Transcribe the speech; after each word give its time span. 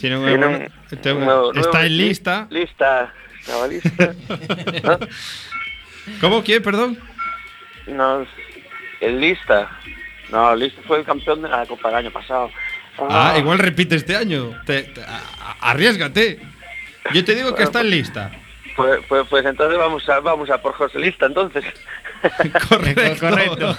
Tiene 0.00 0.16
un, 0.16 1.56
está 1.56 1.84
en 1.84 1.96
lista. 1.96 2.46
Lista. 2.50 3.12
Lista. 3.68 4.14
¿Cómo? 6.20 6.42
¿Quién? 6.42 6.62
Perdón. 6.62 6.98
No, 7.86 8.26
el 9.00 9.20
lista. 9.20 9.70
No, 10.30 10.54
lista 10.56 10.80
fue 10.86 10.98
el 10.98 11.04
campeón 11.04 11.42
de 11.42 11.48
la 11.48 11.66
Copa 11.66 11.88
del 11.88 11.98
año 11.98 12.10
pasado. 12.10 12.50
Ah, 12.98 13.36
igual 13.38 13.58
repite 13.58 13.96
este 13.96 14.16
año. 14.16 14.58
Te, 14.64 14.92
arriesgate. 15.60 16.40
Yo 17.12 17.24
te 17.24 17.34
digo 17.34 17.54
que 17.54 17.64
está 17.64 17.80
en 17.80 17.90
lista. 17.90 18.30
Pues, 18.76 19.00
pues, 19.08 19.26
pues, 19.28 19.44
entonces 19.44 19.78
vamos 19.78 20.08
a, 20.08 20.20
vamos 20.20 20.48
a 20.50 20.62
por 20.62 20.72
José 20.72 20.98
Lista, 20.98 21.26
entonces. 21.26 21.64
correcto, 22.68 23.02
correcto. 23.20 23.76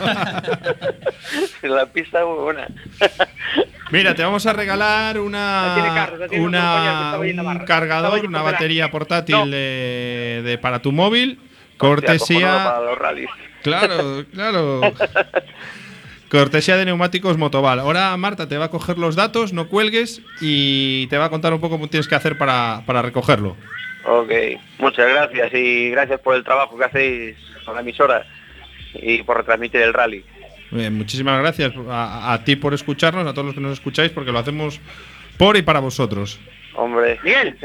la 1.68 1.86
pista 1.88 2.20
es 2.20 2.26
muy 2.26 2.40
buena. 2.40 2.68
Mira, 3.92 4.16
te 4.16 4.24
vamos 4.24 4.46
a 4.46 4.54
regalar 4.54 5.20
una, 5.20 5.76
una 6.32 7.18
un 7.20 7.66
cargador, 7.66 8.26
una 8.26 8.42
batería 8.42 8.90
portátil 8.90 9.52
de, 9.52 10.58
para 10.62 10.82
tu 10.82 10.92
móvil, 10.92 11.40
cortesía. 11.78 12.64
para 12.64 12.82
los 12.82 12.98
rallies. 12.98 13.30
Claro, 13.62 14.26
claro. 14.34 14.82
Cortesía 16.30 16.78
de 16.78 16.86
neumáticos 16.86 17.38
Motoval. 17.38 17.80
Ahora 17.80 18.16
Marta 18.16 18.48
te 18.48 18.58
va 18.58 18.66
a 18.66 18.72
coger 18.72 18.98
los 18.98 19.18
datos, 19.18 19.52
no 19.52 19.68
cuelgues 19.68 20.22
y 20.40 21.08
te 21.08 21.18
va 21.18 21.26
a 21.26 21.30
contar 21.30 21.54
un 21.54 21.60
poco 21.60 21.76
cómo 21.76 21.90
tienes 21.90 22.08
que 22.08 22.16
hacer 22.16 22.38
para, 22.38 22.84
para 22.86 23.02
recogerlo. 23.02 23.58
Ok, 24.06 24.32
muchas 24.80 25.10
gracias 25.10 25.54
y 25.54 25.90
gracias 25.90 26.20
por 26.22 26.36
el 26.36 26.44
trabajo 26.46 26.78
que 26.78 26.86
hacéis 26.86 27.38
con 27.66 27.76
la 27.76 27.82
emisora 27.82 28.26
y 28.94 29.24
por 29.24 29.38
retransmitir 29.38 29.82
el 29.82 29.94
rally. 29.94 30.24
Bien, 30.72 30.94
muchísimas 30.98 31.40
gracias 31.40 31.74
a, 31.90 32.40
ti 32.46 32.56
por 32.56 32.74
escucharnos, 32.74 33.28
a 33.28 33.34
todos 33.34 33.48
los 33.48 33.56
que 33.56 33.62
nos 33.62 33.74
escucháis, 33.74 34.12
porque 34.12 34.32
lo 34.32 34.40
hacemos 34.40 34.80
por 35.38 35.58
y 35.58 35.62
para 35.62 35.82
vosotros. 35.82 36.40
Hombre. 36.76 37.20
Miguel. 37.24 37.58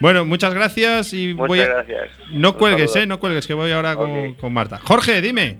Bueno, 0.00 0.24
muchas 0.24 0.52
gracias 0.52 1.12
y 1.12 1.34
muchas 1.34 1.68
gracias. 1.68 2.10
No 2.32 2.56
cuelgues, 2.56 2.96
eh, 2.96 3.06
no 3.06 3.20
cuelgues, 3.20 3.46
que 3.46 3.54
voy 3.54 3.70
ahora 3.70 3.94
con, 3.94 4.34
con 4.34 4.52
Marta. 4.52 4.78
Jorge, 4.82 5.20
dime. 5.20 5.58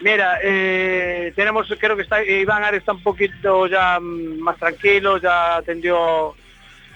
Mira, 0.00 0.38
eh, 0.42 1.32
tenemos, 1.36 1.72
creo 1.78 1.94
que 1.94 2.02
está, 2.02 2.24
Iván 2.24 2.64
Ares 2.64 2.80
está 2.80 2.92
un 2.92 3.02
poquito 3.02 3.66
ya 3.66 4.00
mm, 4.00 4.38
más 4.38 4.56
tranquilo, 4.56 5.18
ya 5.18 5.56
atendió 5.56 6.34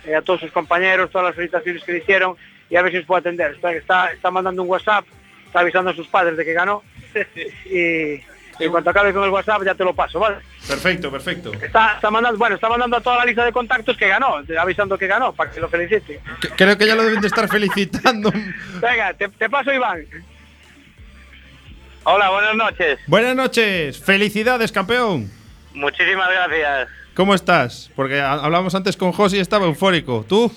eh, 0.07 0.15
a 0.15 0.23
todos 0.23 0.41
sus 0.41 0.53
compañeros, 0.53 1.11
todas 1.11 1.27
las 1.27 1.37
felicitaciones 1.37 1.85
que 1.85 1.93
le 1.93 1.99
hicieron 1.99 2.35
y 2.71 2.77
a 2.77 2.83
ver 2.83 2.93
si 2.93 2.99
nos 2.99 3.07
puede 3.07 3.21
atender. 3.21 3.53
Está, 3.53 3.73
está, 3.73 4.13
está 4.13 4.31
mandando 4.31 4.63
un 4.63 4.71
WhatsApp, 4.71 5.05
está 5.45 5.61
avisando 5.61 5.91
a 5.91 5.95
sus 5.95 6.07
padres 6.09 6.39
de 6.39 6.47
que 6.47 6.55
ganó 6.55 6.83
y 7.67 8.65
en 8.65 8.71
cuanto 8.71 8.91
acabe 8.91 9.13
con 9.13 9.25
el 9.25 9.31
WhatsApp 9.31 9.65
ya 9.65 9.75
te 9.75 9.85
lo 9.85 9.95
paso, 9.95 10.19
¿vale? 10.21 10.37
Perfecto, 10.67 11.11
perfecto. 11.11 11.53
Está, 11.55 11.95
está 11.95 12.11
mandando, 12.11 12.39
bueno, 12.39 12.55
está 12.55 12.69
mandando 12.69 12.97
a 12.97 13.01
toda 13.01 13.17
la 13.19 13.25
lista 13.25 13.45
de 13.45 13.53
contactos 13.53 13.97
que 13.97 14.09
ganó, 14.09 14.43
avisando 14.59 14.97
que 14.97 15.07
ganó, 15.07 15.33
para 15.33 15.51
que 15.51 15.61
lo 15.61 15.69
felicite. 15.69 16.21
Creo 16.57 16.79
que 16.79 16.87
ya 16.87 16.95
lo 16.95 17.03
deben 17.03 17.21
de 17.21 17.27
estar 17.27 17.49
felicitando. 17.49 18.33
Venga, 18.81 19.13
te, 19.15 19.29
te 19.29 19.51
paso 19.51 19.73
Iván. 19.73 20.05
Hola, 22.05 22.31
buenas 22.31 22.55
noches. 22.55 22.99
Buenas 23.07 23.35
noches. 23.35 23.99
Felicidades, 23.99 24.71
campeón. 24.71 25.31
Muchísimas 25.73 26.31
gracias. 26.31 26.89
¿Cómo 27.15 27.35
estás? 27.35 27.91
Porque 27.95 28.21
hablamos 28.21 28.75
antes 28.75 28.97
con 28.97 29.13
José 29.13 29.37
y 29.37 29.41
estaba 29.41 29.67
eufórico. 29.67 30.25
¿Tú? 30.29 30.53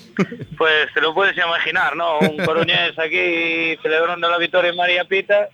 Pues 0.58 0.92
te 0.92 1.00
lo 1.00 1.14
puedes 1.14 1.36
imaginar, 1.36 1.96
¿no? 1.96 2.18
Un 2.18 2.36
coruñés 2.44 2.98
aquí 2.98 3.76
celebrando 3.80 4.28
la 4.28 4.38
victoria 4.38 4.70
en 4.70 4.76
María 4.76 5.04
Pita. 5.04 5.48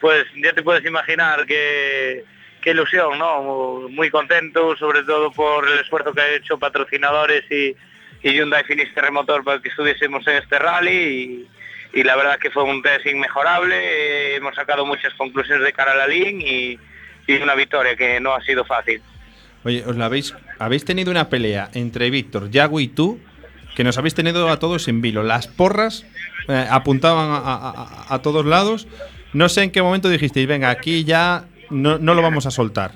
Pues 0.00 0.24
ya 0.42 0.52
te 0.52 0.62
puedes 0.62 0.84
imaginar 0.84 1.46
que 1.46 2.24
qué 2.60 2.70
ilusión, 2.70 3.18
¿no? 3.18 3.88
Muy 3.88 4.10
contento, 4.10 4.76
sobre 4.76 5.02
todo 5.04 5.30
por 5.30 5.68
el 5.68 5.78
esfuerzo 5.78 6.12
que 6.12 6.20
han 6.20 6.34
hecho 6.34 6.58
patrocinadores 6.58 7.44
y, 7.50 7.76
y 8.22 8.32
Hyundai 8.32 8.64
Finisterre 8.64 9.06
Remotor 9.06 9.44
para 9.44 9.60
que 9.60 9.68
estuviésemos 9.68 10.26
en 10.26 10.36
este 10.36 10.58
rally 10.58 10.90
y, 10.90 11.48
y 11.92 12.02
la 12.02 12.16
verdad 12.16 12.38
que 12.38 12.50
fue 12.50 12.64
un 12.64 12.82
test 12.82 13.06
inmejorable, 13.06 14.36
hemos 14.36 14.54
sacado 14.54 14.84
muchas 14.84 15.14
conclusiones 15.14 15.64
de 15.64 15.72
cara 15.72 15.92
a 15.92 15.96
la 15.96 16.06
LIN 16.06 16.40
y, 16.40 16.78
una 17.42 17.54
victoria 17.54 17.94
que 17.94 18.20
no 18.20 18.34
ha 18.34 18.42
sido 18.42 18.64
fácil. 18.64 19.02
Oye, 19.62 19.84
os 19.86 19.96
la 19.96 20.06
habéis, 20.06 20.34
habéis 20.58 20.86
tenido 20.86 21.10
una 21.10 21.28
pelea 21.28 21.68
entre 21.74 22.08
Víctor, 22.08 22.50
Yago 22.50 22.80
y 22.80 22.88
tú, 22.88 23.20
que 23.76 23.84
nos 23.84 23.98
habéis 23.98 24.14
tenido 24.14 24.48
a 24.48 24.58
todos 24.58 24.88
en 24.88 25.02
vilo. 25.02 25.22
Las 25.22 25.46
porras 25.46 26.06
eh, 26.48 26.66
apuntaban 26.70 27.42
a, 28.08 28.18
todos 28.22 28.46
lados. 28.46 28.88
No 29.32 29.48
sé 29.48 29.62
en 29.64 29.70
qué 29.70 29.82
momento 29.82 30.08
dijisteis, 30.08 30.46
venga, 30.46 30.70
aquí 30.70 31.04
ya 31.04 31.44
no, 31.70 31.98
no 31.98 32.14
lo 32.14 32.22
vamos 32.22 32.46
a 32.46 32.50
soltar. 32.50 32.92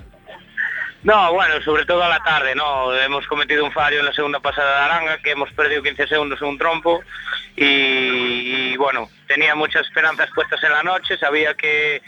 No, 1.03 1.33
bueno, 1.33 1.61
sobre 1.63 1.85
todo 1.85 2.01
a 2.01 2.07
la 2.07 2.23
tarde, 2.23 2.55
¿no? 2.55 2.95
Hemos 2.95 3.27
cometido 3.27 3.65
un 3.65 3.73
fallo 3.73 3.99
en 3.99 4.05
la 4.05 4.13
segunda 4.13 4.39
pasada 4.39 4.69
de 4.69 4.85
Aranga, 4.85 5.17
que 5.17 5.31
hemos 5.31 5.51
perdido 5.51 5.83
15 5.83 6.07
segundos 6.07 6.41
en 6.41 6.47
un 6.47 6.57
trompo 6.57 7.03
y, 7.57 8.75
bueno, 8.77 9.09
tenía 9.27 9.53
muchas 9.53 9.85
esperanzas 9.85 10.29
puestas 10.33 10.63
en 10.63 10.71
la 10.71 10.81
noche, 10.81 11.17
sabía 11.17 11.55
que, 11.55 12.01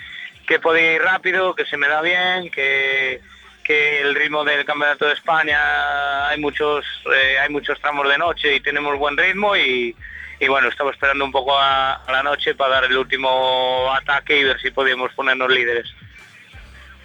que 0.47 0.59
podía 0.59 0.93
ir 0.93 1.01
rápido, 1.01 1.55
que 1.55 1.65
se 1.65 1.75
me 1.75 1.89
da 1.89 2.01
bien, 2.01 2.49
que, 2.49 3.19
que 3.65 3.99
el 4.01 4.15
ritmo 4.15 4.45
del 4.45 4.63
Campeonato 4.63 5.07
de 5.07 5.13
España 5.13 6.29
hay 6.29 6.39
muchos, 6.39 6.85
eh, 7.13 7.37
hay 7.37 7.49
muchos 7.49 7.77
tramos 7.81 8.07
de 8.07 8.17
noche 8.17 8.55
y 8.55 8.61
tenemos 8.61 8.97
buen 8.97 9.17
ritmo 9.17 9.57
y, 9.57 9.93
y 10.39 10.47
bueno, 10.47 10.67
estaba 10.67 10.91
esperando 10.91 11.25
un 11.25 11.31
poco 11.31 11.57
a, 11.57 11.93
a 11.93 12.11
la 12.11 12.23
noche 12.23 12.55
para 12.55 12.75
dar 12.75 12.85
el 12.85 12.97
último 12.97 13.91
ataque 13.93 14.39
y 14.39 14.43
ver 14.43 14.59
si 14.59 14.71
podíamos 14.71 15.13
ponernos 15.13 15.49
líderes. 15.49 15.93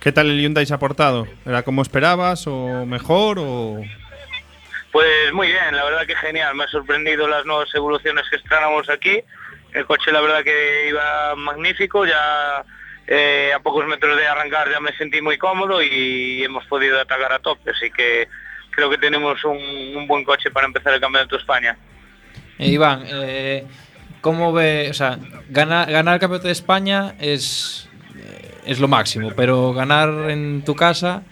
¿Qué 0.00 0.12
tal 0.12 0.30
el 0.30 0.40
Hyundai 0.40 0.64
se 0.64 0.74
ha 0.74 0.78
portado? 0.78 1.26
¿Era 1.44 1.62
como 1.62 1.82
esperabas 1.82 2.46
o 2.46 2.86
mejor 2.86 3.38
o...? 3.38 3.82
Pues 4.92 5.32
muy 5.32 5.48
bien, 5.48 5.76
la 5.76 5.84
verdad 5.84 6.06
que 6.06 6.16
genial. 6.16 6.54
Me 6.54 6.64
ha 6.64 6.68
sorprendido 6.68 7.28
las 7.28 7.44
nuevas 7.44 7.72
evoluciones 7.74 8.24
que 8.28 8.36
estrenamos 8.36 8.88
aquí. 8.88 9.22
El 9.72 9.86
coche 9.86 10.10
la 10.10 10.20
verdad 10.20 10.42
que 10.42 10.88
iba 10.88 11.36
magnífico, 11.36 12.04
ya 12.04 12.64
eh, 13.06 13.52
a 13.54 13.60
pocos 13.60 13.86
metros 13.86 14.16
de 14.16 14.26
arrancar 14.26 14.70
ya 14.70 14.80
me 14.80 14.92
sentí 14.96 15.20
muy 15.20 15.36
cómodo 15.38 15.82
y 15.82 16.42
hemos 16.42 16.64
podido 16.66 17.00
atacar 17.00 17.32
a 17.32 17.38
tope, 17.38 17.70
así 17.70 17.90
que 17.90 18.28
creo 18.70 18.88
que 18.88 18.98
tenemos 18.98 19.44
un, 19.44 20.06
buen 20.06 20.24
coche 20.24 20.50
para 20.50 20.66
empezar 20.66 20.94
el 20.94 21.00
Campeonato 21.00 21.36
de 21.36 21.40
España. 21.40 21.76
Eh, 22.60 22.68
Iván, 22.68 23.04
eh, 23.06 23.66
¿cómo 24.20 24.52
ve, 24.52 24.88
o 24.90 24.94
sea, 24.94 25.18
ganar, 25.48 25.90
ganar 25.90 26.14
el 26.14 26.20
Campeonato 26.20 26.46
de 26.46 26.52
España 26.52 27.14
es 27.18 27.88
es 28.66 28.78
lo 28.78 28.88
máximo, 28.88 29.32
pero 29.36 29.72
ganar 29.72 30.30
en 30.30 30.62
tu 30.64 30.74
casa... 30.74 31.22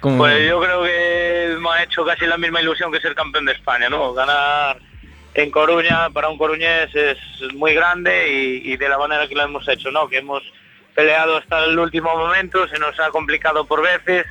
Pues 0.00 0.48
yo 0.48 0.60
creo 0.60 0.84
que 0.84 1.56
me 1.58 1.68
ha 1.70 1.82
hecho 1.82 2.04
casi 2.04 2.26
la 2.26 2.38
misma 2.38 2.60
ilusión 2.60 2.92
que 2.92 3.00
ser 3.00 3.14
campeón 3.14 3.46
de 3.46 3.52
España, 3.52 3.88
¿no? 3.88 4.14
Ganar 4.14 4.78
en 5.34 5.50
Coruña 5.50 6.10
para 6.10 6.28
un 6.28 6.38
coruñés 6.38 6.94
es 6.94 7.18
muy 7.54 7.74
grande 7.74 8.28
y, 8.28 8.76
de 8.76 8.88
la 8.88 8.98
manera 8.98 9.26
que 9.26 9.34
lo 9.34 9.42
hemos 9.42 9.66
hecho, 9.66 9.90
¿no? 9.90 10.08
Que 10.08 10.18
hemos 10.18 10.44
peleado 10.94 11.38
hasta 11.38 11.64
el 11.64 11.78
último 11.78 12.14
momento, 12.14 12.68
se 12.68 12.78
nos 12.78 12.98
ha 13.00 13.10
complicado 13.10 13.66
por 13.66 13.82
veces 13.82 14.26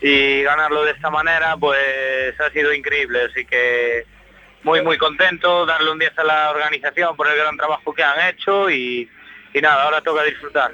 y 0.00 0.42
ganarlo 0.42 0.84
de 0.84 0.92
esta 0.92 1.10
manera 1.10 1.56
pues 1.56 2.38
ha 2.38 2.50
sido 2.50 2.72
increíble, 2.72 3.24
así 3.28 3.44
que 3.44 4.06
muy 4.66 4.82
muy 4.82 4.98
contento, 4.98 5.64
darle 5.64 5.92
un 5.92 5.98
10 5.98 6.18
a 6.18 6.24
la 6.24 6.50
organización 6.50 7.16
por 7.16 7.28
el 7.28 7.38
gran 7.38 7.56
trabajo 7.56 7.94
que 7.94 8.02
han 8.02 8.28
hecho 8.28 8.68
y, 8.68 9.08
y 9.54 9.60
nada, 9.60 9.84
ahora 9.84 10.00
toca 10.00 10.24
disfrutar. 10.24 10.72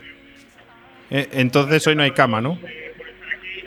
Eh, 1.11 1.29
entonces 1.33 1.87
hoy 1.87 1.95
no 1.95 2.03
hay 2.03 2.13
cama, 2.13 2.41
¿no? 2.41 2.59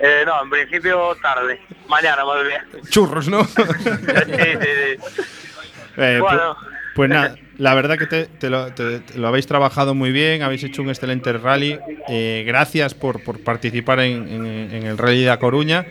Eh, 0.02 0.24
no, 0.26 0.44
en 0.44 0.50
principio 0.50 1.16
tarde. 1.22 1.62
Mañana 1.88 2.26
más 2.26 2.44
bien. 2.44 2.62
Churros, 2.90 3.30
¿no? 3.30 3.44
sí, 3.46 3.54
sí, 3.56 4.58
sí. 4.62 5.22
Eh, 5.98 6.18
pues, 6.20 6.42
pues, 6.94 7.10
nada, 7.10 7.36
la 7.58 7.74
verdad 7.74 7.98
que 7.98 8.06
te, 8.06 8.50
lo, 8.50 9.28
habéis 9.28 9.48
trabajado 9.48 9.96
muy 9.96 10.12
bien, 10.12 10.44
habéis 10.44 10.62
hecho 10.66 10.82
un 10.82 10.90
excelente 10.90 11.32
rally. 11.32 11.80
gracias 12.46 12.94
por, 12.94 13.22
participar 13.46 14.02
en, 14.02 14.84
el 14.86 14.98
Rally 14.98 15.24
de 15.24 15.32
A 15.32 15.40
Coruña. 15.40 15.86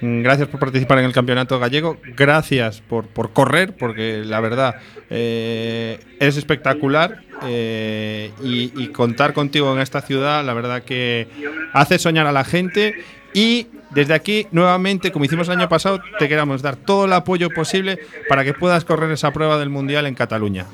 Gracias 0.00 0.48
por 0.48 0.60
participar 0.60 0.98
en 0.98 1.04
el 1.04 1.12
campeonato 1.12 1.58
gallego. 1.58 1.98
Gracias 2.16 2.80
por, 2.80 3.06
por 3.06 3.32
correr, 3.32 3.76
porque 3.76 4.22
la 4.24 4.40
verdad 4.40 4.76
es 5.08 6.36
espectacular. 6.36 7.20
Eh, 7.42 8.32
y, 8.42 8.88
contar 8.88 9.32
contigo 9.32 9.72
en 9.72 9.80
esta 9.80 10.00
ciudad, 10.02 10.44
la 10.44 10.52
verdad 10.52 10.82
que 10.82 11.28
hace 11.72 11.98
soñar 11.98 12.26
a 12.26 12.32
la 12.32 12.44
gente. 12.44 13.02
Y 13.32 13.68
desde 13.90 14.14
aquí, 14.14 14.46
nuevamente, 14.50 15.12
como 15.12 15.24
hicimos 15.24 15.48
el 15.48 15.58
año 15.58 15.68
pasado, 15.68 16.00
te 16.18 16.28
queremos 16.28 16.62
dar 16.62 16.76
todo 16.76 17.06
el 17.06 17.12
apoyo 17.12 17.48
posible 17.50 17.98
para 18.28 18.44
que 18.44 18.52
puedas 18.52 18.84
correr 18.84 19.10
esa 19.12 19.32
prueba 19.32 19.58
del 19.58 19.70
Mundial 19.70 20.06
en 20.06 20.14
Cataluña. 20.14 20.66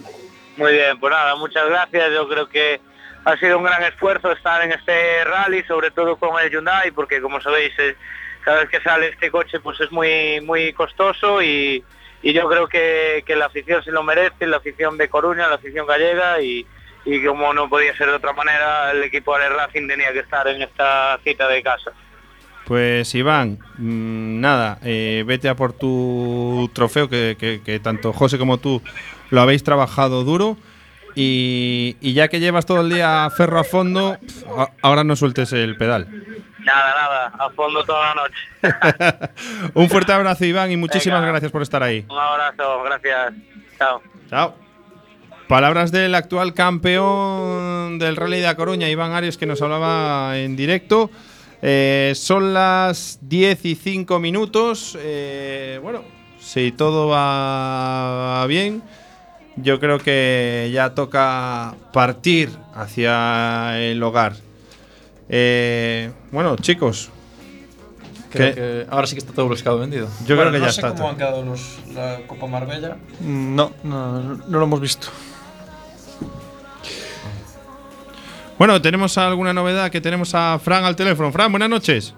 Muy 0.56 0.72
bien, 0.72 0.98
pues 0.98 1.12
nada, 1.12 1.36
muchas 1.36 1.68
gracias. 1.68 2.12
Yo 2.14 2.26
creo 2.28 2.48
que 2.48 2.80
ha 3.24 3.36
sido 3.36 3.58
un 3.58 3.64
gran 3.64 3.82
esfuerzo 3.84 4.32
estar 4.32 4.62
en 4.62 4.72
este 4.72 5.24
rally, 5.24 5.62
sobre 5.64 5.90
todo 5.90 6.16
con 6.16 6.40
el 6.42 6.50
Hyundai, 6.50 6.90
porque 6.92 7.20
como 7.20 7.40
sabéis, 7.40 7.72
eh, 7.78 7.94
cada 8.46 8.60
vez 8.60 8.68
que 8.70 8.80
sale 8.80 9.08
este 9.08 9.28
coche 9.28 9.58
pues 9.58 9.80
es 9.80 9.90
muy, 9.90 10.40
muy 10.40 10.72
costoso 10.72 11.42
y, 11.42 11.82
y 12.22 12.32
yo 12.32 12.48
creo 12.48 12.68
que, 12.68 13.24
la 13.36 13.46
afición 13.46 13.82
se 13.82 13.90
lo 13.90 14.04
merece, 14.04 14.46
la 14.46 14.58
afición 14.58 14.96
de 14.96 15.08
Coruña, 15.08 15.48
la 15.48 15.56
afición 15.56 15.84
gallega 15.84 16.40
y, 16.40 16.64
como 17.26 17.52
no 17.52 17.68
podía 17.68 17.96
ser 17.96 18.06
de 18.06 18.12
otra 18.14 18.32
manera, 18.34 18.92
el 18.92 19.02
equipo 19.02 19.36
de 19.36 19.48
Racing 19.48 19.88
tenía 19.88 20.12
que 20.12 20.20
estar 20.20 20.46
en 20.46 20.62
esta 20.62 21.18
cita 21.24 21.48
de 21.48 21.60
casa. 21.60 21.90
Pues 22.66 23.12
Iván, 23.16 23.58
mm, 23.78 24.40
nada, 24.40 24.78
eh, 24.84 25.24
vete 25.26 25.48
a 25.48 25.56
por 25.56 25.72
tu 25.72 26.70
trofeo 26.72 27.08
que, 27.08 27.36
que- 27.36 27.60
que 27.64 27.80
tanto 27.80 28.12
José 28.12 28.38
como 28.38 28.58
tú 28.58 28.80
lo 29.30 29.40
habéis 29.40 29.64
trabajado 29.64 30.22
duro. 30.22 30.56
Y, 31.16 31.96
y 32.00 32.12
ya 32.12 32.28
que 32.28 32.38
llevas 32.40 32.64
todo 32.66 32.82
el 32.82 32.90
día 32.90 33.28
ferro 33.36 33.58
a 33.58 33.64
fondo, 33.64 34.18
ahora 34.82 35.02
no 35.02 35.16
sueltes 35.16 35.52
el 35.52 35.76
pedal. 35.76 36.06
Nada, 36.66 36.94
nada, 37.00 37.32
a 37.38 37.50
fondo 37.50 37.84
toda 37.84 38.12
la 38.12 38.22
noche. 38.22 39.30
Un 39.74 39.88
fuerte 39.88 40.12
abrazo, 40.12 40.44
Iván, 40.44 40.72
y 40.72 40.76
muchísimas 40.76 41.20
Venga. 41.20 41.30
gracias 41.30 41.52
por 41.52 41.62
estar 41.62 41.80
ahí. 41.80 42.04
Un 42.08 42.18
abrazo, 42.18 42.82
gracias. 42.82 43.34
Chao. 43.78 44.02
Chao. 44.28 44.54
Palabras 45.46 45.92
del 45.92 46.16
actual 46.16 46.54
campeón 46.54 48.00
del 48.00 48.16
Rally 48.16 48.40
de 48.40 48.48
A 48.48 48.56
Coruña, 48.56 48.88
Iván 48.88 49.12
Arias, 49.12 49.36
que 49.36 49.46
nos 49.46 49.62
hablaba 49.62 50.36
en 50.38 50.56
directo. 50.56 51.08
Eh, 51.62 52.12
son 52.16 52.52
las 52.52 53.20
10 53.22 53.64
y 53.64 53.74
5 53.76 54.18
minutos. 54.18 54.98
Eh, 55.00 55.78
bueno, 55.80 56.02
si 56.40 56.72
todo 56.72 57.06
va 57.06 58.44
bien, 58.48 58.82
yo 59.54 59.78
creo 59.78 60.00
que 60.00 60.68
ya 60.72 60.94
toca 60.94 61.76
partir 61.92 62.50
hacia 62.74 63.78
el 63.80 64.02
hogar. 64.02 64.32
Eh, 65.28 66.10
bueno, 66.30 66.56
chicos, 66.56 67.10
Creo 68.30 68.54
que 68.54 68.86
ahora 68.90 69.06
sí 69.06 69.14
que 69.14 69.20
está 69.20 69.32
todo 69.32 69.46
el 69.46 69.52
pescado 69.52 69.78
vendido. 69.78 70.08
Yo 70.26 70.36
creo 70.36 70.52
que 70.52 70.58
no 70.58 70.64
ya 70.66 70.72
sé 70.72 70.80
está 70.80 70.88
cómo 70.88 70.98
todo. 71.00 71.08
han 71.08 71.16
quedado 71.16 71.42
los, 71.44 71.78
la 71.94 72.18
Copa 72.26 72.46
Marbella. 72.46 72.96
No, 73.20 73.72
no, 73.82 74.20
no 74.22 74.58
lo 74.58 74.64
hemos 74.64 74.80
visto. 74.80 75.08
bueno, 78.58 78.80
tenemos 78.80 79.16
alguna 79.18 79.52
novedad 79.52 79.90
que 79.90 80.00
tenemos 80.00 80.34
a 80.34 80.58
Fran 80.62 80.84
al 80.84 80.96
teléfono. 80.96 81.30
Fran, 81.32 81.50
buenas 81.52 81.68
noches. 81.68 82.14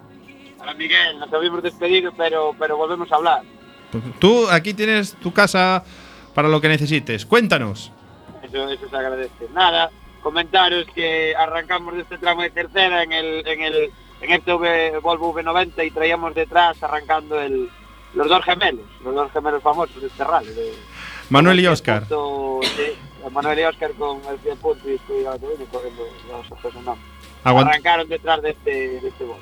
Hola 0.61 0.75
Miguel, 0.75 1.19
nos 1.19 1.33
habíamos 1.33 1.63
despedido, 1.63 2.13
pero, 2.17 2.55
pero 2.59 2.77
volvemos 2.77 3.11
a 3.13 3.17
hablar. 3.17 3.43
Tú 4.19 4.49
aquí 4.51 4.75
tienes 4.75 5.15
tu 5.15 5.33
casa 5.33 5.83
para 6.35 6.49
lo 6.49 6.61
que 6.61 6.69
necesites. 6.69 7.25
Cuéntanos. 7.27 7.91
Eso, 8.43 8.69
eso 8.69 8.89
se 8.89 8.97
agradece. 8.97 9.47
Nada, 9.55 9.91
comentaros 10.23 10.87
que 10.95 11.35
arrancamos 11.37 11.95
de 11.95 12.03
este 12.03 12.19
tramo 12.19 12.43
de 12.43 12.51
tercera 12.51 13.03
en 13.03 13.13
el, 13.13 13.47
en 13.47 13.61
el 13.63 13.91
en 14.21 14.33
este 14.33 14.53
V- 14.53 14.99
Volvo 14.99 15.33
V90 15.33 15.87
y 15.87 15.91
traíamos 15.93 16.35
detrás 16.35 16.83
arrancando 16.83 17.41
el, 17.41 17.69
los 18.15 18.29
dos 18.29 18.45
gemelos, 18.45 18.85
los 19.05 19.15
dos 19.15 19.31
gemelos 19.33 19.63
famosos 19.63 20.01
de 20.01 20.09
este 20.09 20.25
rally. 20.25 20.49
de- 20.53 20.75
Manuel 21.31 21.61
y 21.61 21.67
Oscar. 21.67 22.01
punto- 22.03 22.61
sí, 22.77 22.99
Manuel 23.31 23.59
y 23.61 23.63
Oscar 23.65 23.93
con 23.93 24.21
el 24.29 24.37
pie 24.39 24.57
punto 24.57 24.89
y 24.91 24.95
estoy 24.95 25.23
corriendo 25.71 26.03
los 26.29 26.51
ojos. 26.51 26.75
Arrancaron 27.69 28.09
detrás 28.09 28.43
de 28.43 28.51
este, 28.51 28.71
de 29.01 29.09
este 29.09 29.25
Volvo. 29.25 29.41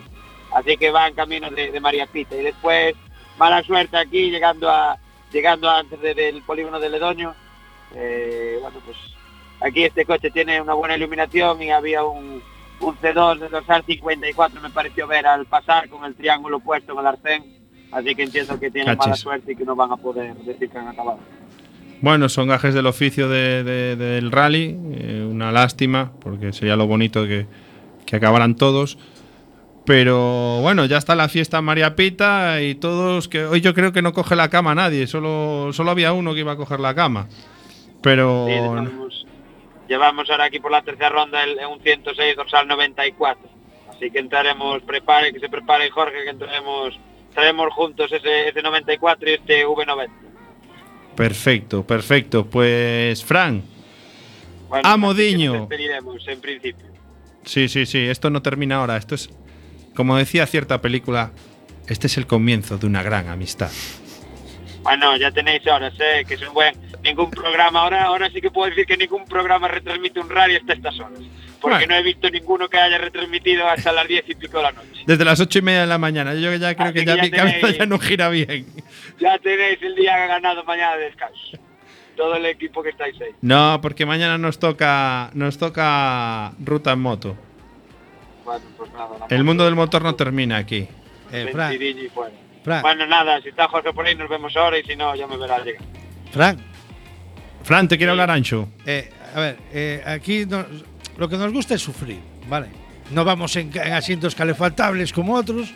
Así 0.53 0.77
que 0.77 0.91
van 0.91 1.15
camino 1.15 1.51
de, 1.51 1.71
de 1.71 1.81
María 1.81 2.07
Pita 2.07 2.37
y 2.37 2.43
después 2.43 2.95
mala 3.39 3.63
suerte 3.63 3.97
aquí 3.97 4.31
llegando 4.31 4.69
a 4.71 4.99
llegando 5.33 5.69
antes 5.71 6.01
de- 6.01 6.15
del 6.15 6.43
polígono 6.43 6.79
de 6.81 6.89
Ledoño. 6.91 7.35
Eh, 7.95 8.59
bueno, 8.61 8.79
pues 8.85 8.97
aquí 9.61 9.85
este 9.85 10.05
coche 10.05 10.31
tiene 10.31 10.61
una 10.61 10.75
buena 10.75 10.97
iluminación 10.97 11.63
y 11.63 11.71
había 11.71 12.03
un, 12.05 12.43
un 12.81 12.95
C2 12.97 13.39
de 13.39 13.49
dorsal 13.49 13.83
54 13.87 14.61
me 14.61 14.71
pareció 14.71 15.07
ver 15.07 15.27
al 15.27 15.47
pasar 15.47 15.89
con 15.89 16.05
el 16.05 16.15
triángulo 16.15 16.61
puesto 16.61 16.93
en 16.93 16.99
el 16.99 17.07
arcén. 17.07 17.45
Así 17.93 18.15
que 18.15 18.25
entiendo 18.25 18.59
que 18.59 18.71
tienen 18.71 18.97
mala 18.97 19.11
Cachis. 19.11 19.23
suerte 19.23 19.53
y 19.53 19.57
que 19.57 19.65
no 19.65 19.77
van 19.77 19.93
a 19.93 19.97
poder 19.97 20.35
decir 20.39 20.69
que 20.69 20.77
han 20.79 20.89
acabado. 20.89 21.19
Bueno, 22.03 22.29
son 22.29 22.49
gajes 22.49 22.75
del 22.75 22.87
oficio 22.87 23.29
de- 23.29 23.65
de- 23.65 23.97
del 23.97 24.31
rally. 24.31 24.77
eh, 24.93 25.27
una 25.31 25.51
lástima, 25.53 26.13
porque 26.21 26.53
sería 26.53 26.77
lo 26.77 26.87
bonito 26.87 27.25
que, 27.27 27.47
que 28.05 28.17
acabaran 28.17 28.55
todos. 28.57 28.99
Pero 29.85 30.59
bueno, 30.63 30.85
ya 30.87 30.99
está 30.99 31.15
la 31.15 31.29
fiesta 31.29 31.63
María 31.63 31.95
Pita 31.95 32.61
y 32.61 32.75
todos 32.75 33.29
que 33.29 33.45
hoy 33.45 33.61
yo 33.61 33.73
creo 33.73 33.93
que 33.93 34.03
no 34.03 34.13
coge 34.13 34.35
la 34.35 34.51
cama 34.51 34.75
nadie, 34.75 35.07
solo, 35.07 35.73
solo 35.73 35.93
había 35.93 36.13
uno 36.13 36.35
que 36.35 36.41
iba 36.41 36.53
a 36.53 36.57
coger 36.57 36.81
la 36.81 36.95
cama. 36.95 37.29
Pero 38.03 38.47
Sí, 38.49 38.53
llevamos, 39.89 40.29
ahora 40.31 40.45
aquí 40.45 40.59
por 40.61 40.71
la 40.71 40.83
tercera 40.83 41.09
ronda 41.11 41.43
el, 41.45 41.59
un 41.67 41.81
106 41.81 42.37
dorsal 42.37 42.67
94. 42.69 43.49
Así 43.91 44.11
que 44.11 44.19
entraremos, 44.19 44.83
prepare, 44.83 45.33
que 45.33 45.41
se 45.41 45.49
prepare 45.49 45.91
Jorge, 45.91 46.25
que 46.25 46.31
entraremos, 46.31 46.99
traemos 47.35 47.73
juntos 47.73 48.13
ese, 48.13 48.49
ese 48.49 48.63
94 48.63 49.31
y 49.31 49.33
este 49.35 49.67
V90. 49.67 50.09
perfecto, 51.15 51.87
perfecto. 51.87 52.47
Pues 52.47 53.25
Fran, 53.25 53.63
Bueno, 54.69 54.89
en 56.29 56.41
principio. 56.41 56.87
sí, 57.45 57.69
sí, 57.69 57.87
sí, 57.87 57.99
esto 57.99 58.29
no 58.31 58.43
termina 58.43 58.77
ahora, 58.77 58.97
esto 58.97 59.15
es, 59.15 59.31
como 59.95 60.17
decía 60.17 60.47
cierta 60.47 60.83
película, 60.83 61.33
este 61.89 62.09
es 62.09 62.17
el 62.19 62.27
comienzo 62.27 62.77
de 62.77 62.87
una 62.87 63.03
gran 63.03 63.29
amistad. 63.29 63.71
Bueno, 64.87 65.17
ya 65.17 65.33
tenéis 65.33 65.67
horas, 65.67 65.95
¿eh? 65.99 66.25
que 66.27 66.35
es 66.35 66.43
un 66.43 66.55
buen... 66.55 66.73
Ningún 67.03 67.29
programa, 67.31 67.81
ahora 67.83 68.05
ahora 68.05 68.31
sí 68.31 68.41
que 68.41 68.51
puedo 68.53 68.69
decir 68.71 68.87
que 68.87 68.97
ningún 68.97 69.25
programa 69.27 69.67
retransmite 69.69 70.21
un 70.21 70.31
rally 70.31 70.57
hasta 70.57 70.75
estas 70.75 70.99
horas. 71.01 71.19
Porque 71.61 71.79
Bueno. 71.79 71.95
no 71.95 71.95
he 71.97 72.03
visto 72.05 72.31
ninguno 72.31 72.69
que 72.69 72.79
haya 72.79 72.99
retransmitido 72.99 73.69
hasta 73.69 73.91
las 73.93 74.07
10 74.07 74.25
y 74.29 74.35
pico 74.37 74.59
de 74.59 74.63
la 74.63 74.73
noche. 74.73 75.03
Desde 75.07 75.25
las 75.25 75.41
ocho 75.41 75.59
y 75.59 75.63
media 75.63 75.81
de 75.81 75.87
la 75.89 75.99
mañana, 75.99 76.35
yo 76.35 76.55
ya 76.55 76.75
creo 76.75 76.89
Así 76.89 76.95
que 77.01 77.05
ya 77.05 77.17
ya 77.17 77.23
mi 77.23 77.31
cabeza 77.31 77.71
ya 77.71 77.87
no 77.87 77.99
gira 77.99 78.29
bien. 78.29 78.67
Ya 79.19 79.39
tenéis 79.39 79.81
el 79.83 79.95
día 79.97 80.17
ganado 80.27 80.63
mañana 80.65 80.97
de 80.97 81.05
descanso. 81.07 81.59
Todo 82.17 82.37
el 82.37 82.47
equipo 82.47 82.83
que 82.83 82.91
estáis 82.91 83.21
ahí. 83.21 83.31
No, 83.41 83.81
porque 83.83 84.07
mañana 84.07 84.39
nos 84.39 84.59
toca 84.59 85.31
nos 85.35 85.59
toca 85.59 86.53
ruta 86.65 86.93
en 86.93 87.01
moto. 87.01 87.37
Bueno, 88.45 88.65
pues 88.77 88.93
nada. 88.93 89.27
El 89.31 89.45
mundo 89.45 89.65
del 89.65 89.75
motor 89.75 90.03
no 90.03 90.15
termina 90.15 90.57
aquí. 90.57 90.89
Eh, 91.33 91.49
Fran, 91.53 91.77
ventidillo 92.67 92.81
y 92.81 92.81
fuera. 92.81 92.81
Fran, 92.81 92.83
Bueno, 92.83 93.07
nada, 93.07 93.41
si 93.43 93.49
está 93.49 93.69
José 93.69 93.93
por 93.93 94.07
ahí 94.07 94.15
nos 94.15 94.29
vemos 94.29 94.57
ahora 94.57 94.79
y 94.79 94.83
si 94.85 94.97
no, 94.97 95.15
ya 95.15 95.27
me 95.27 95.37
verá 95.37 95.59
llegar. 95.65 95.83
Fran, 96.33 96.59
Fran, 97.63 97.89
te 97.89 97.97
quiero 97.97 98.13
hablar 98.13 98.31
ancho. 98.31 98.69
eh, 98.85 99.11
a 99.35 99.41
ver, 99.41 99.57
eh, 99.73 100.03
aquí 100.07 100.47
nos- 100.47 100.67
lo 101.19 101.29
que 101.29 101.37
nos 101.37 101.53
gusta 101.53 101.75
es 101.75 101.83
sufrir, 101.83 102.21
¿vale? 102.49 102.69
No 103.11 103.25
vamos 103.25 103.55
en, 103.57 103.71
en 103.77 103.93
asientos 103.93 104.35
calefactables 104.35 105.13
como 105.13 105.35
otros, 105.35 105.73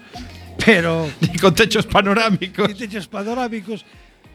pero 0.65 1.09
Y 1.21 1.39
con 1.39 1.55
techos 1.55 1.87
panorámicos. 1.87 2.71
y 2.71 2.75
techos 2.75 3.07
panorámicos. 3.09 3.85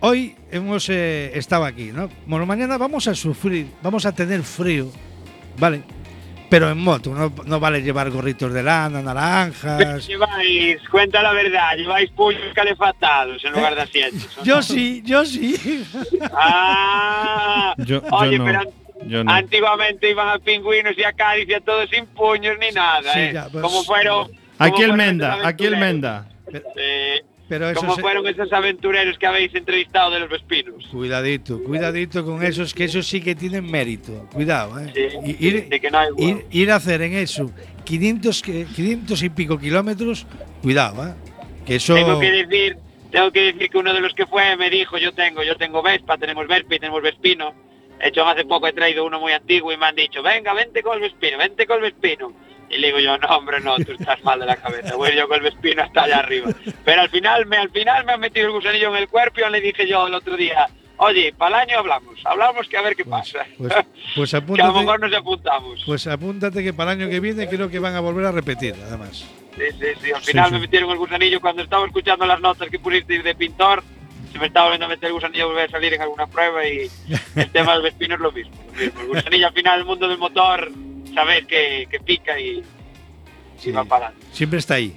Hoy 0.01 0.36
hemos 0.51 0.90
eh, 0.90 1.31
estado 1.38 1.63
aquí, 1.66 1.92
¿no? 1.94 2.10
Bueno, 2.25 2.46
mañana 2.46 2.78
vamos 2.78 3.08
a 3.08 3.16
sufrir, 3.16 3.68
vamos 3.81 4.06
a 4.06 4.13
tener 4.13 4.44
frío, 4.44 4.92
¿vale? 5.58 5.84
Pero 6.50 6.70
en 6.70 6.78
moto, 6.78 7.10
no, 7.14 7.34
no 7.46 7.60
vale 7.60 7.82
llevar 7.82 8.10
gorritos 8.12 8.54
de 8.54 8.62
lana, 8.64 9.02
naranjas. 9.02 10.08
Lleváis, 10.08 10.78
cuenta 10.90 11.22
la 11.24 11.34
verdad, 11.34 11.76
lleváis 11.76 12.12
puños 12.12 12.42
calefactados 12.54 13.44
en 13.44 13.52
lugar 13.54 13.76
de 13.76 13.82
asientos. 13.82 14.38
¿o 14.38 14.44
Yo 14.44 14.56
no? 14.58 14.62
sí, 14.62 15.02
yo 15.06 15.26
sí. 15.26 15.84
Ah, 16.32 17.74
Yo- 17.78 18.02
yo 18.02 18.08
oye, 18.12 18.38
no, 18.38 18.46
pero 18.46 18.60
an- 18.62 18.70
yo 19.08 19.24
no. 19.24 19.32
antiguamente 19.32 20.10
iban 20.10 20.30
a 20.30 20.40
pingüinos 20.40 20.94
y 20.98 21.04
a 21.04 21.14
Cádiz 21.14 21.48
y 21.50 21.54
a 21.54 21.62
todos 21.62 21.90
sin 21.90 22.06
puños 22.08 22.56
ni 22.60 22.70
nada, 22.72 23.12
Sí, 23.14 23.20
¿eh? 23.20 23.32
ya, 23.34 23.48
pues- 23.52 23.62
como 23.64 23.84
fueron. 23.84 24.28
Aquí 24.58 24.72
como 24.72 24.84
el 24.84 24.90
fueron 24.92 24.98
Menda, 24.98 25.40
aquí 25.48 25.66
el. 25.66 25.78
Menda. 25.78 26.28
Eh, 26.78 27.22
Pero 27.48 27.72
como 27.75 27.96
se- 27.96 28.02
fueron 28.02 28.25
esos 28.28 28.52
aventureros 28.52 29.18
que 29.20 29.28
habéis 29.28 29.54
entrevistado 29.54 30.12
de 30.12 30.20
los 30.22 30.30
Vespinos. 30.30 30.84
Cuidadito, 30.88 31.62
cuidadito 31.64 32.25
con 32.25 32.42
esos, 32.44 32.74
que 32.74 32.86
esos 32.86 33.06
sí 33.08 33.22
que 33.22 33.36
tienen 33.36 33.70
mérito. 33.70 34.28
Cuidado, 34.34 34.80
¿eh? 34.80 34.92
Sí, 34.96 35.36
ir, 35.40 35.70
de 35.70 35.80
que 35.80 35.92
no 35.92 36.00
hay 36.00 36.12
huevo. 36.12 36.40
ir, 36.40 36.46
ir 36.64 36.72
a 36.72 36.75
hacer 36.78 37.02
en 37.04 37.14
eso 37.14 37.52
500, 37.84 38.42
que- 38.42 38.66
500 38.75 39.22
y 39.22 39.30
pico 39.30 39.60
kilómetros, 39.60 40.25
cuidado, 40.64 41.08
¿eh? 41.08 41.14
Que 41.68 41.75
eso. 41.75 41.94
Tengo 41.94 42.20
que 42.20 42.32
decir, 42.32 42.78
tengo 43.12 43.32
que 43.32 43.42
decir 43.54 43.70
que 43.70 43.78
uno 43.78 43.94
de 43.94 44.02
los 44.02 44.14
que 44.16 44.25
fue 44.25 44.56
me 44.58 44.70
dijo, 44.72 44.98
yo 44.98 45.12
tengo, 45.14 45.44
yo 45.44 45.56
tengo 45.56 45.84
Vespa, 45.84 46.18
tenemos 46.18 46.48
Vespa 46.48 46.75
y 46.75 46.80
tenemos 46.80 47.02
Vespino. 47.04 47.54
Hecho, 48.00 48.28
hace 48.28 48.46
poco 48.46 48.68
he 48.68 48.74
traído 48.74 49.06
uno 49.06 49.20
muy 49.20 49.32
antiguo 49.34 49.72
y 49.72 49.78
me 49.78 49.86
han 49.88 49.96
dicho, 49.96 50.22
venga, 50.22 50.54
vente 50.54 50.84
con 50.84 50.96
el 50.96 51.02
Vespino, 51.02 51.38
vente 51.38 51.66
con 51.66 51.78
el 51.78 51.84
Vespino. 51.84 52.32
Y 52.70 52.78
le 52.78 52.88
digo 52.88 53.00
yo, 53.00 53.18
no, 53.18 53.28
hombre, 53.28 53.60
no, 53.62 53.78
tú 53.78 53.92
estás 53.94 54.24
mal 54.24 54.40
de 54.40 54.46
la 54.48 54.56
cabeza, 54.58 54.96
voy 54.96 55.16
yo 55.16 55.28
con 55.28 55.38
el 55.38 55.44
Vespino 55.44 55.84
hasta 55.84 56.04
allá 56.04 56.20
arriba. 56.20 56.50
Pero 56.84 57.02
al 57.02 57.10
final, 57.10 57.46
me, 57.46 57.58
al 57.58 57.70
final 57.70 58.06
me 58.06 58.14
han 58.14 58.20
metido 58.20 58.48
el 58.48 58.54
gusanillo 58.54 58.90
en 58.90 59.04
el 59.04 59.08
cuerpo 59.08 59.40
y 59.48 59.52
le 59.52 59.62
dije 59.62 59.88
yo 59.88 60.08
el 60.08 60.14
otro 60.16 60.36
día, 60.36 60.68
oye, 60.98 61.34
para 61.38 61.62
el 61.64 61.70
año 61.70 61.80
hablamos, 61.80 62.20
hablamos 62.25 62.68
que 62.68 62.78
a 62.78 62.82
ver 62.82 62.96
qué 62.96 63.06
Pues, 63.06 63.32
pasa. 63.32 63.46
pues, 63.58 63.74
pues 64.16 64.32
que 64.32 64.38
a 64.38 64.40
lo 64.40 64.44
apúntate, 64.46 64.80
mejor 64.80 65.00
nos 65.00 65.14
apuntamos. 65.14 65.84
pues 65.86 66.08
apúntate 66.08 66.64
que 66.64 66.74
para 66.74 66.94
el 66.94 67.02
año 67.02 67.10
que 67.10 67.20
viene 67.20 67.48
creo 67.48 67.70
que 67.70 67.80
van 67.80 67.96
a 67.96 68.00
volver 68.02 68.25
a 68.25 68.32
repetir, 68.32 68.74
además. 68.88 69.25
Sí, 69.56 69.62
sí, 69.80 69.88
sí. 70.02 70.12
Al 70.12 70.22
Sí, 70.22 70.32
final 70.32 70.48
sí. 70.48 70.54
me 70.56 70.60
metieron 70.60 70.90
el 70.90 70.98
gusanillo 70.98 71.40
cuando 71.40 71.62
estaba 71.62 71.86
escuchando 71.86 72.25
las 72.25 72.42
notas 72.42 72.68
que 72.70 72.78
pusiste 72.80 73.20
de 73.20 73.36
pintor 73.36 73.84
se 74.36 74.39
me 74.39 74.48
estaba 74.48 74.65
volviendo 74.65 74.88
a 74.88 74.89
meter 74.89 75.08
el 75.08 75.13
gusanillo 75.13 75.48
volver 75.48 75.70
a 75.70 75.72
salir 75.72 75.94
en 75.94 76.01
alguna 76.01 76.27
prueba 76.27 76.68
y 76.68 76.92
el 77.38 77.50
tema 77.51 77.72
del 77.72 77.84
Vespino 77.84 78.15
es 78.15 78.20
lo 78.20 78.34
mismo. 78.34 78.54
El 78.77 78.92
gusanillo 79.08 79.48
al 79.48 79.54
final 79.54 79.77
del 79.77 79.86
mundo 79.86 80.10
del 80.10 80.18
motor, 80.18 80.72
sabes 81.13 81.46
que, 81.46 81.88
que, 81.89 82.01
pica 82.01 82.38
y, 82.38 82.62
sí. 83.58 83.72
va 83.72 83.86
para 83.86 84.08
adelante. 84.08 84.27
Siempre 84.34 84.60
está 84.60 84.74
ahí. 84.74 84.94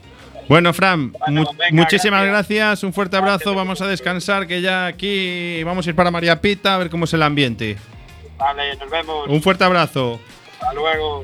Bueno, 0.48 0.74
Fran, 0.74 1.12
bueno, 1.12 1.52
venga, 1.56 1.70
muchísimas 1.70 2.24
gracias. 2.24 2.58
gracias. 2.58 2.82
un 2.82 2.92
fuerte 2.92 3.16
abrazo, 3.16 3.54
vamos 3.54 3.80
a 3.80 3.86
descansar, 3.86 4.48
que 4.48 4.60
ya 4.60 4.86
aquí 4.86 5.62
vamos 5.62 5.86
a 5.86 5.90
ir 5.90 5.94
para 5.94 6.10
María 6.10 6.40
Pita 6.40 6.74
a 6.74 6.78
ver 6.78 6.90
cómo 6.90 7.04
es 7.04 7.14
el 7.14 7.22
ambiente. 7.22 7.76
Vale, 8.38 8.74
nos 8.74 8.90
vemos. 8.90 9.28
Un 9.28 9.40
fuerte 9.40 9.62
abrazo. 9.62 10.18
Hasta 10.54 10.72
luego. 10.74 11.22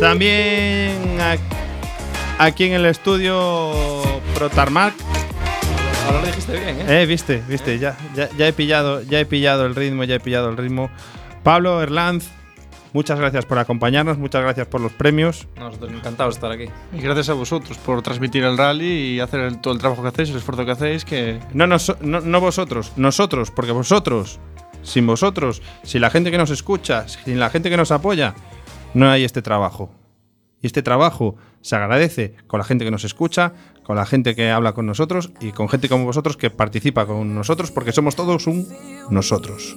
También 0.00 1.18
aquí 2.38 2.64
en 2.64 2.72
el 2.72 2.86
estudio 2.86 3.70
Protarmac 4.34 4.94
Ahora 6.04 6.20
lo 6.20 6.26
dijiste 6.26 6.52
bien, 6.52 6.80
¿eh? 6.80 7.02
Eh, 7.02 7.06
viste, 7.06 7.42
viste, 7.48 7.78
Ya, 7.78 7.96
ya, 8.14 8.46
he 8.46 8.52
pillado, 8.52 9.02
ya 9.02 9.20
he 9.20 9.26
pillado 9.26 9.64
el 9.64 9.74
ritmo, 9.74 10.04
ya 10.04 10.16
he 10.16 10.20
pillado 10.20 10.50
el 10.50 10.56
ritmo. 10.56 10.90
Pablo, 11.42 11.82
Erlanz, 11.82 12.28
muchas 12.92 13.18
gracias 13.18 13.46
por 13.46 13.58
acompañarnos, 13.58 14.18
muchas 14.18 14.42
gracias 14.42 14.66
por 14.66 14.82
los 14.82 14.92
premios. 14.92 15.48
Nosotros 15.56 15.92
encantados 15.92 16.34
de 16.34 16.38
estar 16.38 16.50
aquí. 16.52 16.70
Y 16.92 17.00
gracias 17.00 17.30
a 17.30 17.32
vosotros 17.32 17.78
por 17.78 18.02
transmitir 18.02 18.44
el 18.44 18.58
rally 18.58 19.14
y 19.14 19.20
hacer 19.20 19.56
todo 19.62 19.72
el 19.72 19.80
trabajo 19.80 20.02
que 20.02 20.08
hacéis, 20.08 20.30
el 20.30 20.36
esfuerzo 20.36 20.66
que 20.66 20.72
hacéis. 20.72 21.04
que 21.04 21.40
no, 21.54 21.66
no, 21.66 21.76
no, 22.02 22.20
no 22.20 22.40
vosotros, 22.40 22.92
nosotros, 22.96 23.50
porque 23.50 23.72
vosotros, 23.72 24.40
sin 24.82 25.06
vosotros, 25.06 25.62
sin 25.82 26.02
la 26.02 26.10
gente 26.10 26.30
que 26.30 26.38
nos 26.38 26.50
escucha, 26.50 27.08
sin 27.08 27.40
la 27.40 27.48
gente 27.48 27.70
que 27.70 27.76
nos 27.78 27.90
apoya, 27.90 28.34
no 28.92 29.10
hay 29.10 29.24
este 29.24 29.40
trabajo. 29.40 29.90
Y 30.60 30.66
este 30.66 30.82
trabajo 30.82 31.36
se 31.60 31.76
agradece 31.76 32.36
con 32.46 32.58
la 32.58 32.64
gente 32.64 32.84
que 32.84 32.90
nos 32.90 33.04
escucha, 33.04 33.52
con 33.84 33.96
la 33.96 34.06
gente 34.06 34.34
que 34.34 34.50
habla 34.50 34.72
con 34.72 34.86
nosotros 34.86 35.30
y 35.40 35.52
con 35.52 35.68
gente 35.68 35.88
como 35.88 36.04
vosotros 36.04 36.36
que 36.36 36.50
participa 36.50 37.06
con 37.06 37.34
nosotros, 37.34 37.70
porque 37.70 37.92
somos 37.92 38.16
todos 38.16 38.46
un 38.46 38.66
nosotros. 39.10 39.76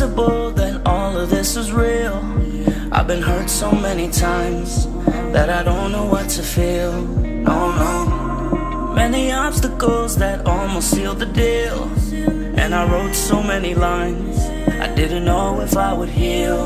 possible 0.00 0.50
that 0.50 0.80
all 0.86 1.14
of 1.14 1.28
this 1.28 1.56
is 1.56 1.72
real? 1.72 2.16
I've 2.90 3.06
been 3.06 3.20
hurt 3.20 3.50
so 3.50 3.70
many 3.70 4.10
times 4.10 4.86
that 5.34 5.50
I 5.50 5.62
don't 5.62 5.92
know 5.92 6.06
what 6.06 6.30
to 6.30 6.42
feel. 6.42 7.02
No, 7.02 7.58
no. 7.82 8.94
Many 8.94 9.30
obstacles 9.30 10.16
that 10.16 10.46
almost 10.46 10.90
sealed 10.90 11.18
the 11.18 11.26
deal. 11.26 11.84
And 12.58 12.74
I 12.74 12.90
wrote 12.90 13.14
so 13.14 13.42
many 13.42 13.74
lines, 13.74 14.38
I 14.80 14.88
didn't 14.94 15.26
know 15.26 15.60
if 15.60 15.76
I 15.76 15.92
would 15.92 16.08
heal. 16.08 16.56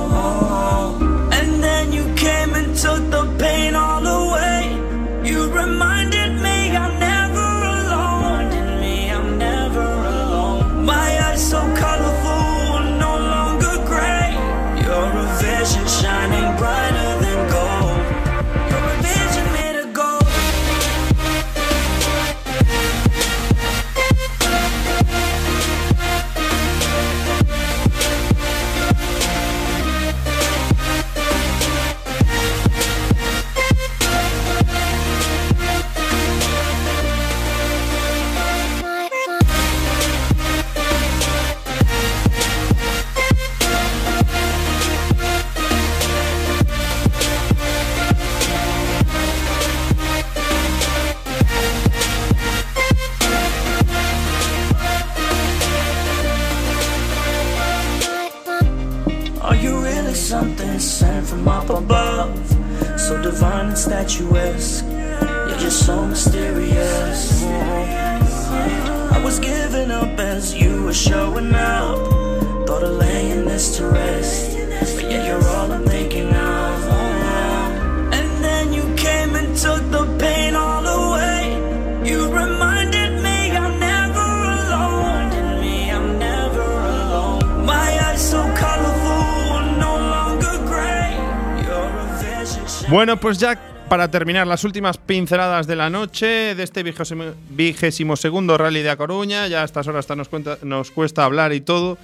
Pues 93.24 93.38
ya 93.38 93.58
para 93.88 94.10
terminar 94.10 94.46
las 94.46 94.64
últimas 94.64 94.98
pinceladas 94.98 95.66
de 95.66 95.76
la 95.76 95.88
noche 95.88 96.54
de 96.54 96.62
este 96.62 96.82
vigésimo, 96.82 98.16
segundo 98.16 98.58
Rally 98.58 98.82
de 98.82 98.90
A 98.90 98.96
Coruña, 98.98 99.46
ya 99.48 99.62
a 99.62 99.64
estas 99.64 99.87
horas 99.87 100.00
hasta 100.00 100.14
nos, 100.14 100.28
cuenta- 100.28 100.58
nos 100.62 100.90
cuesta 100.90 101.24
hablar 101.24 101.54
y 101.54 101.62
todo. 101.62 101.96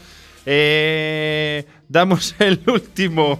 Eh, 0.46 1.66
damos 1.90 2.34
el 2.38 2.62
último, 2.66 3.38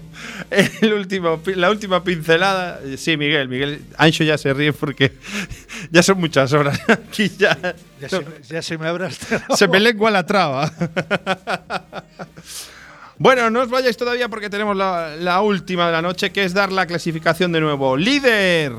el 0.51 0.93
último, 0.93 1.41
la 1.57 1.71
última 1.71 2.05
pincelada. 2.05 2.81
Sí, 2.99 3.17
Miguel, 3.17 3.49
Miguel, 3.49 3.81
Ancho 3.97 4.25
ya 4.25 4.37
se 4.37 4.53
ríe 4.53 4.75
porque 4.75 5.13
ya 5.91 6.03
son 6.03 6.21
muchas 6.21 6.53
horas. 6.53 6.79
Aquí 6.89 7.31
ya, 7.39 7.57
Ya 7.99 8.09
se, 8.11 8.19
me- 8.21 8.27
ya 8.47 8.61
se 8.61 8.77
me 8.77 8.89
habrá 8.89 9.09
se 9.11 9.69
me 9.69 9.81
lengua 9.81 10.11
la 10.11 10.27
traba. 10.27 10.71
Bueno, 13.21 13.51
no 13.51 13.61
os 13.61 13.69
vayáis 13.69 13.99
todavía 13.99 14.31
porque 14.31 14.49
tenemos 14.49 14.75
la, 14.75 15.43
última 15.43 15.85
de 15.85 15.93
la 15.93 16.01
noche, 16.01 16.33
que 16.33 16.43
es 16.43 16.55
dar 16.55 16.73
la 16.73 16.87
clasificación 16.87 17.53
de 17.53 17.61
nuevo. 17.61 17.95
Líder, 17.95 18.73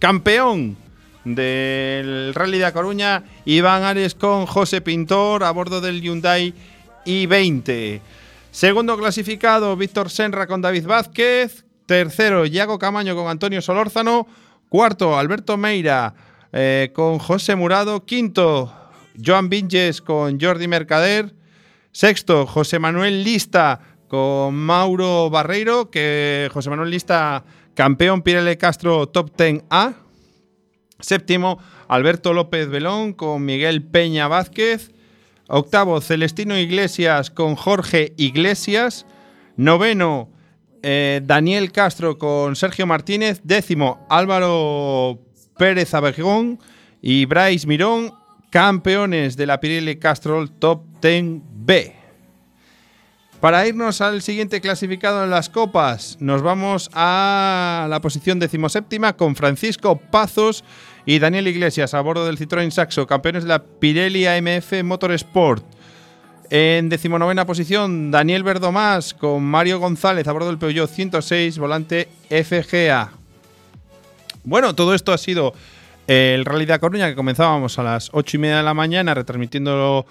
campeón 0.00 0.76
del 1.22 2.34
Rally 2.34 2.58
de 2.58 2.64
A 2.64 2.72
Coruña, 2.72 3.22
Iván 3.44 3.84
Ares 3.84 4.16
con 4.16 4.46
José 4.46 4.80
Pintor 4.80 5.44
a 5.44 5.52
bordo 5.52 5.80
del 5.80 6.02
Hyundai 6.02 6.52
i20. 7.06 8.00
Segundo 8.50 8.98
clasificado, 8.98 9.76
Víctor 9.76 10.10
Senra 10.10 10.48
con 10.48 10.60
David 10.60 10.86
Vázquez. 10.86 11.64
Tercero, 11.86 12.46
Iago 12.46 12.76
Camaño 12.76 13.14
con 13.14 13.28
Antonio 13.28 13.62
Solórzano. 13.62 14.26
Cuarto, 14.68 15.16
Alberto 15.16 15.56
Meira 15.56 16.12
eh, 16.52 16.90
con 16.92 17.20
José 17.20 17.54
Murado. 17.54 18.04
Quinto, 18.04 18.74
Joan 19.24 19.48
Vinges 19.48 20.00
con 20.00 20.40
Jordi 20.40 20.66
Mercader. 20.66 21.38
Sexto, 21.92 22.46
José 22.46 22.78
Manuel 22.78 23.24
Lista 23.24 23.80
con 24.08 24.54
Mauro 24.54 25.30
Barreiro, 25.30 25.90
que 25.90 26.48
José 26.52 26.70
Manuel 26.70 26.90
Lista, 26.90 27.44
campeón 27.74 28.22
Pirelli 28.22 28.56
Castro 28.56 29.08
Top 29.08 29.36
10A. 29.36 29.94
Séptimo, 31.00 31.58
Alberto 31.88 32.32
López 32.32 32.68
Belón 32.68 33.12
con 33.12 33.44
Miguel 33.44 33.82
Peña 33.82 34.28
Vázquez. 34.28 34.92
Octavo, 35.48 36.00
Celestino 36.00 36.58
Iglesias 36.58 37.30
con 37.30 37.56
Jorge 37.56 38.12
Iglesias. 38.16 39.06
Noveno, 39.56 40.30
eh, 40.82 41.20
Daniel 41.24 41.72
Castro 41.72 42.18
con 42.18 42.56
Sergio 42.56 42.86
Martínez. 42.86 43.40
Décimo, 43.42 44.06
Álvaro 44.08 45.18
Pérez 45.58 45.92
Abejón 45.94 46.58
y 47.02 47.24
Bryce 47.26 47.66
Mirón, 47.66 48.12
campeones 48.50 49.36
de 49.36 49.46
la 49.46 49.60
Pirelli 49.60 49.98
Castrol 49.98 50.50
Top 50.50 50.84
10B. 51.70 51.92
Para 53.40 53.66
irnos 53.66 54.00
al 54.00 54.20
siguiente 54.22 54.60
clasificado 54.60 55.24
en 55.24 55.30
las 55.30 55.48
copas, 55.48 56.18
nos 56.20 56.42
vamos 56.42 56.90
a 56.92 57.86
la 57.88 58.00
posición 58.00 58.38
decimoséptima 58.38 59.14
con 59.14 59.34
Francisco 59.36 59.96
Pazos 59.96 60.62
y 61.06 61.20
Daniel 61.20 61.46
Iglesias 61.46 61.94
a 61.94 62.00
bordo 62.00 62.26
del 62.26 62.38
Citroën 62.38 62.70
Saxo, 62.70 63.06
campeones 63.06 63.44
de 63.44 63.48
la 63.48 63.62
Pirelli 63.62 64.26
AMF 64.26 64.82
Motorsport. 64.82 65.64
En 66.50 66.88
decimonovena 66.88 67.46
posición, 67.46 68.10
Daniel 68.10 68.42
Verdomás 68.42 69.14
con 69.14 69.42
Mario 69.44 69.78
González 69.78 70.26
a 70.26 70.32
bordo 70.32 70.48
del 70.48 70.58
Peugeot 70.58 70.90
106, 70.90 71.56
volante 71.58 72.08
FGA. 72.28 73.12
Bueno, 74.42 74.74
todo 74.74 74.92
esto 74.92 75.12
ha 75.12 75.18
sido 75.18 75.54
el 76.08 76.44
Rally 76.44 76.66
de 76.66 76.78
Coruña, 76.80 77.08
que 77.08 77.14
comenzábamos 77.14 77.78
a 77.78 77.84
las 77.84 78.10
8 78.12 78.36
y 78.36 78.40
media 78.40 78.56
de 78.58 78.62
la 78.64 78.74
mañana, 78.74 79.14
retransmitiendo 79.14 80.04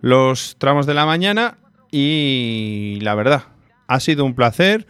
los 0.00 0.56
tramos 0.58 0.86
de 0.86 0.94
la 0.94 1.06
mañana. 1.06 1.58
Y 1.90 2.98
la 3.02 3.14
verdad, 3.14 3.44
ha 3.88 3.98
sido 4.00 4.24
un 4.24 4.34
placer, 4.34 4.86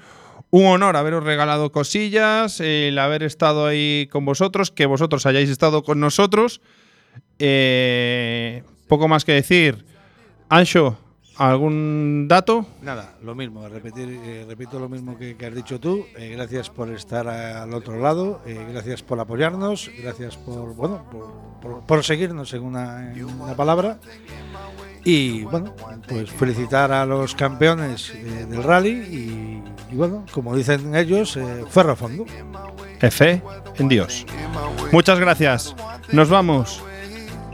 un 0.51 0.66
honor 0.66 0.96
haberos 0.96 1.25
regalado 1.25 1.73
cosillas, 1.73 2.61
el 2.61 2.99
haber 2.99 3.23
estado 3.23 3.66
ahí 3.66 4.07
con 4.12 4.25
vosotros, 4.27 4.70
que 4.70 4.85
vosotros 4.87 5.25
hayáis 5.27 5.49
estado 5.49 5.83
con 5.83 5.99
nosotros. 6.01 6.61
Eh, 7.38 8.62
poco 8.87 9.09
más 9.09 9.25
que 9.25 9.33
decir. 9.33 9.85
Ancho, 10.51 10.99
¿algún 11.38 12.27
dato? 12.29 12.66
Nada, 12.83 13.14
lo 13.23 13.35
mismo, 13.35 13.66
repetir, 13.68 14.09
eh, 14.25 14.44
repito 14.46 14.79
lo 14.79 14.88
mismo 14.88 15.16
que, 15.16 15.37
has 15.46 15.55
dicho 15.55 15.81
tú. 15.81 16.05
eh, 16.18 16.31
gracias 16.37 16.68
por 16.68 16.90
estar 16.90 17.27
al 17.29 17.73
otro 17.73 17.99
lado, 18.01 18.42
eh, 18.46 18.66
gracias 18.70 19.03
por 19.03 19.18
apoyarnos, 19.20 19.90
gracias 20.03 20.37
por 20.37 20.75
bueno 20.75 21.09
por, 21.11 21.61
por- 21.62 21.87
por 21.87 22.05
seguirnos 22.05 22.53
en 22.53 22.62
una, 22.62 23.12
en 23.14 23.25
una 23.25 23.55
palabra. 23.57 23.99
Y 25.05 25.43
bueno, 25.45 25.75
pues 26.07 26.31
felicitar 26.31 26.93
a 26.93 27.07
los 27.07 27.35
campeones 27.35 28.13
eh, 28.15 28.47
del 28.49 28.63
rally 28.63 28.91
y, 29.91 29.95
bueno, 29.95 30.25
como 30.33 30.55
dicen 30.55 30.95
ellos, 30.95 31.37
eh, 31.37 31.65
ferro 31.69 31.97
fondo. 31.97 32.27
Fe 33.11 33.43
en 33.79 33.89
Dios. 33.89 34.27
Muchas 34.93 35.19
gracias. 35.19 35.75
Nos 36.13 36.29
vamos. 36.29 36.83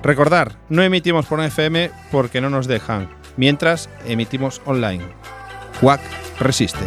Recordar, 0.02 0.56
no 0.68 0.82
emitimos 0.82 1.26
por 1.26 1.40
FM 1.40 1.90
porque 2.12 2.40
no 2.40 2.50
nos 2.50 2.66
dejan, 2.66 3.08
mientras 3.36 3.88
emitimos 4.06 4.60
online. 4.64 5.04
WAC 5.82 6.00
resiste. 6.38 6.84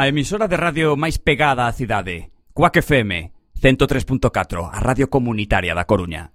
A 0.00 0.08
emisora 0.08 0.48
de 0.48 0.56
radio 0.56 0.96
máis 0.96 1.20
pegada 1.20 1.68
á 1.68 1.76
cidade, 1.76 2.32
Cuac 2.56 2.72
FM, 2.80 3.36
103.4, 3.52 4.72
a 4.72 4.80
radio 4.80 5.12
comunitaria 5.12 5.76
da 5.76 5.84
Coruña. 5.84 6.32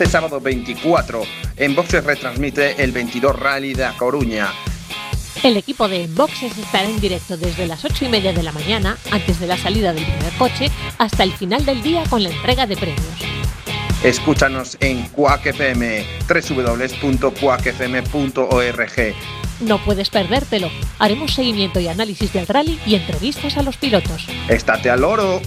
Este 0.00 0.12
sábado 0.12 0.40
24, 0.40 1.20
en 1.58 1.74
Boxes 1.74 2.02
retransmite 2.02 2.82
el 2.82 2.90
22 2.90 3.38
Rally 3.38 3.74
de 3.74 3.84
A 3.84 3.94
Coruña. 3.98 4.48
El 5.42 5.58
equipo 5.58 5.90
de 5.90 6.06
Boxes 6.06 6.56
estará 6.56 6.88
en 6.88 6.98
directo 7.02 7.36
desde 7.36 7.66
las 7.66 7.84
8 7.84 8.06
y 8.06 8.08
media 8.08 8.32
de 8.32 8.42
la 8.42 8.52
mañana, 8.52 8.96
antes 9.10 9.38
de 9.38 9.46
la 9.46 9.58
salida 9.58 9.92
del 9.92 10.06
primer 10.06 10.32
coche, 10.38 10.70
hasta 10.96 11.22
el 11.22 11.32
final 11.32 11.66
del 11.66 11.82
día 11.82 12.02
con 12.08 12.22
la 12.22 12.30
entrega 12.30 12.66
de 12.66 12.78
premios. 12.78 13.04
Escúchanos 14.02 14.78
en 14.80 15.02
Quack 15.08 15.48
FM, 15.48 16.06
www.quackfm.org. 16.26 19.14
No 19.60 19.84
puedes 19.84 20.08
perdértelo. 20.08 20.70
Haremos 20.98 21.34
seguimiento 21.34 21.78
y 21.78 21.88
análisis 21.88 22.32
del 22.32 22.46
rally 22.46 22.80
y 22.86 22.94
entrevistas 22.94 23.58
a 23.58 23.62
los 23.62 23.76
pilotos. 23.76 24.26
Estate 24.48 24.88
al 24.88 25.04
oro. 25.04 25.42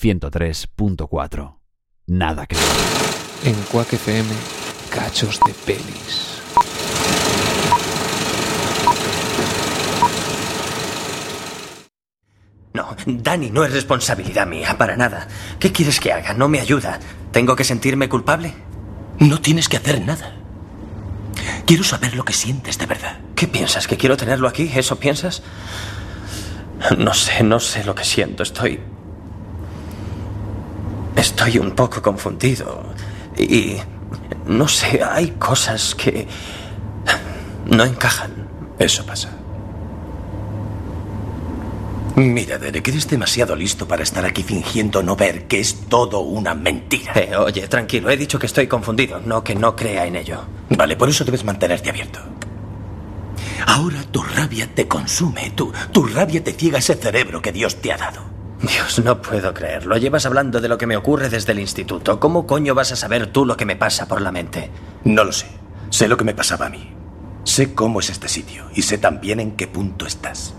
103.4. 0.00 1.58
Nada 2.06 2.46
que 2.46 2.56
En 3.44 3.54
Quack 3.70 3.92
FM, 3.92 4.30
cachos 4.90 5.38
de 5.46 5.52
pelis. 5.52 6.40
No, 12.72 12.96
Dani 13.04 13.50
no 13.50 13.64
es 13.64 13.72
responsabilidad 13.72 14.46
mía, 14.46 14.78
para 14.78 14.96
nada. 14.96 15.28
¿Qué 15.58 15.70
quieres 15.70 16.00
que 16.00 16.12
haga? 16.12 16.32
No 16.32 16.48
me 16.48 16.60
ayuda. 16.60 16.98
¿Tengo 17.30 17.54
que 17.54 17.64
sentirme 17.64 18.08
culpable? 18.08 18.54
No 19.18 19.40
tienes 19.40 19.68
que 19.68 19.76
hacer 19.76 20.00
nada. 20.00 20.34
Quiero 21.66 21.84
saber 21.84 22.14
lo 22.14 22.24
que 22.24 22.32
sientes 22.32 22.78
de 22.78 22.86
verdad. 22.86 23.20
¿Qué 23.36 23.46
piensas? 23.46 23.86
¿Que 23.86 23.98
quiero 23.98 24.16
tenerlo 24.16 24.48
aquí? 24.48 24.70
¿Eso 24.74 24.98
piensas? 24.98 25.42
No 26.96 27.12
sé, 27.12 27.42
no 27.42 27.60
sé 27.60 27.84
lo 27.84 27.94
que 27.94 28.04
siento. 28.04 28.42
Estoy... 28.42 28.80
Estoy 31.16 31.58
un 31.58 31.72
poco 31.72 32.00
confundido. 32.02 32.82
Y... 33.36 33.76
No 34.46 34.66
sé, 34.66 35.02
hay 35.02 35.32
cosas 35.32 35.94
que... 35.94 36.26
No 37.66 37.84
encajan. 37.84 38.48
Eso 38.78 39.04
pasa. 39.04 39.30
Mira, 42.16 42.58
Derek, 42.58 42.88
eres 42.88 43.08
demasiado 43.08 43.54
listo 43.54 43.86
para 43.86 44.02
estar 44.02 44.24
aquí 44.24 44.42
fingiendo 44.42 45.02
no 45.02 45.16
ver 45.16 45.46
que 45.46 45.60
es 45.60 45.86
todo 45.88 46.20
una 46.20 46.54
mentira. 46.54 47.12
Eh, 47.14 47.36
oye, 47.36 47.68
tranquilo, 47.68 48.10
he 48.10 48.16
dicho 48.16 48.38
que 48.38 48.46
estoy 48.46 48.66
confundido, 48.66 49.20
no 49.24 49.44
que 49.44 49.54
no 49.54 49.76
crea 49.76 50.06
en 50.06 50.16
ello. 50.16 50.42
Vale, 50.70 50.96
por 50.96 51.08
eso 51.08 51.24
debes 51.24 51.44
mantenerte 51.44 51.88
abierto. 51.88 52.18
Ahora 53.66 54.02
tu 54.10 54.22
rabia 54.22 54.68
te 54.74 54.88
consume, 54.88 55.50
tu, 55.50 55.72
tu 55.92 56.04
rabia 56.04 56.42
te 56.42 56.52
ciega 56.52 56.78
ese 56.78 56.94
cerebro 56.94 57.40
que 57.40 57.52
Dios 57.52 57.76
te 57.76 57.92
ha 57.92 57.96
dado. 57.96 58.22
Dios, 58.62 59.00
no 59.04 59.22
puedo 59.22 59.54
creerlo. 59.54 59.96
Llevas 59.96 60.26
hablando 60.26 60.60
de 60.60 60.68
lo 60.68 60.76
que 60.76 60.86
me 60.86 60.96
ocurre 60.96 61.30
desde 61.30 61.52
el 61.52 61.60
instituto. 61.60 62.20
¿Cómo 62.20 62.46
coño 62.46 62.74
vas 62.74 62.92
a 62.92 62.96
saber 62.96 63.28
tú 63.28 63.46
lo 63.46 63.56
que 63.56 63.64
me 63.64 63.76
pasa 63.76 64.06
por 64.06 64.20
la 64.20 64.32
mente? 64.32 64.70
No 65.04 65.24
lo 65.24 65.32
sé. 65.32 65.46
Sé 65.88 66.08
lo 66.08 66.16
que 66.16 66.24
me 66.24 66.34
pasaba 66.34 66.66
a 66.66 66.70
mí. 66.70 66.92
Sé 67.44 67.74
cómo 67.74 68.00
es 68.00 68.10
este 68.10 68.28
sitio 68.28 68.66
y 68.74 68.82
sé 68.82 68.98
también 68.98 69.40
en 69.40 69.56
qué 69.56 69.66
punto 69.66 70.06
estás. 70.06 70.54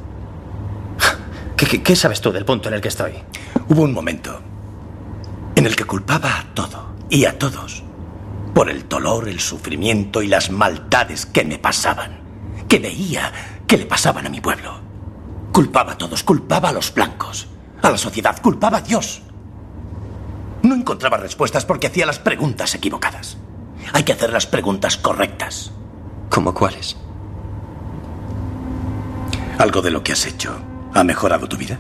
¿Qué, 1.56 1.68
qué, 1.68 1.84
qué 1.84 1.96
sabes 1.96 2.22
tú 2.22 2.32
del 2.32 2.44
punto 2.44 2.70
en 2.70 2.76
el 2.76 2.82
que 2.82 2.88
estoy? 2.88 3.14
Hubo 3.70 3.84
un 3.84 3.94
momento 3.94 4.42
en 5.56 5.66
el 5.68 5.76
que 5.76 5.86
culpaba 5.86 6.40
a 6.40 6.54
todo 6.56 6.96
y 7.10 7.26
a 7.26 7.38
todos 7.38 7.84
por 8.54 8.70
el 8.70 8.90
dolor, 8.90 9.30
el 9.30 9.40
sufrimiento 9.40 10.22
y 10.22 10.28
las 10.28 10.50
maldades 10.50 11.26
que 11.26 11.46
me 11.46 11.60
pasaban, 11.60 12.20
que 12.68 12.80
veía 12.80 13.32
que 13.68 13.78
le 13.78 13.86
pasaban 13.86 14.26
a 14.26 14.30
mi 14.30 14.42
pueblo. 14.42 14.80
Culpaba 15.54 15.94
a 15.94 15.98
todos, 15.98 16.24
culpaba 16.24 16.70
a 16.70 16.74
los 16.74 16.94
blancos, 16.94 17.48
a 17.82 17.90
la 17.90 17.98
sociedad, 17.98 18.42
culpaba 18.42 18.78
a 18.78 18.82
Dios. 18.82 19.22
No 20.64 20.76
encontraba 20.76 21.18
respuestas 21.18 21.66
porque 21.66 21.88
hacía 21.88 22.06
las 22.06 22.20
preguntas 22.20 22.76
equivocadas. 22.76 23.38
Hay 23.94 24.04
que 24.04 24.14
hacer 24.14 24.32
las 24.32 24.46
preguntas 24.46 24.98
correctas. 24.98 25.72
¿Cómo 26.30 26.54
cuáles? 26.54 26.96
¿Algo 29.58 29.82
de 29.82 29.92
lo 29.92 30.04
que 30.04 30.14
has 30.14 30.26
hecho 30.26 30.56
ha 30.94 31.04
mejorado 31.04 31.48
tu 31.48 31.58
vida? 31.58 31.80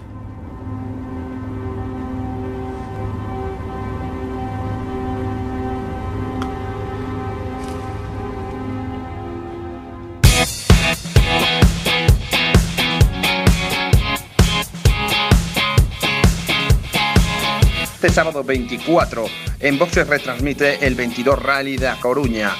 Sábado 18.11 18.43
24, 18.43 19.25
en 19.59 19.79
Boxes 19.79 20.07
retransmite 20.07 20.85
el 20.85 20.95
22 20.95 21.41
Rally 21.41 21.77
de 21.77 21.87
A 21.87 21.99
Coruña. 21.99 22.51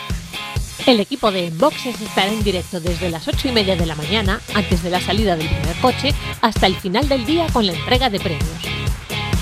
El 0.88 1.00
equipo 1.00 1.32
de 1.32 1.52
Boxes 1.52 2.02
estará 2.02 2.32
en 2.32 2.44
directo 2.44 2.80
desde 2.80 3.10
las 3.10 3.28
8 3.28 3.50
y 3.50 3.52
media 3.52 3.76
de 3.76 3.86
la 3.86 3.96
mañana, 3.96 4.42
antes 4.56 4.82
de 4.82 4.90
la 4.90 5.00
salida 5.00 5.36
del 5.36 5.48
primer 5.48 5.76
coche, 5.78 6.14
hasta 6.42 6.68
el 6.68 6.76
final 6.76 7.08
del 7.08 7.26
día 7.26 7.48
con 7.54 7.68
la 7.68 7.74
entrega 7.74 8.10
de 8.10 8.20
premios. 8.20 8.50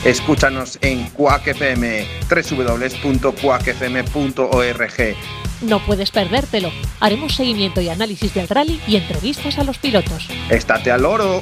Escúchanos 0.04 0.78
en 0.82 1.06
Quack 1.10 1.48
FM, 1.48 2.06
www.quackfm.org. 2.30 5.16
No 5.62 5.86
puedes 5.86 6.12
perdértelo. 6.12 6.72
Haremos 7.00 7.36
seguimiento 7.36 7.82
y 7.82 7.90
análisis 7.90 8.34
del 8.34 8.48
rally 8.48 8.80
y 8.88 8.96
entrevistas 8.96 9.60
a 9.60 9.64
los 9.64 9.78
pilotos. 9.78 10.30
Estate 10.50 10.92
al 10.92 11.02
loro. 11.02 11.42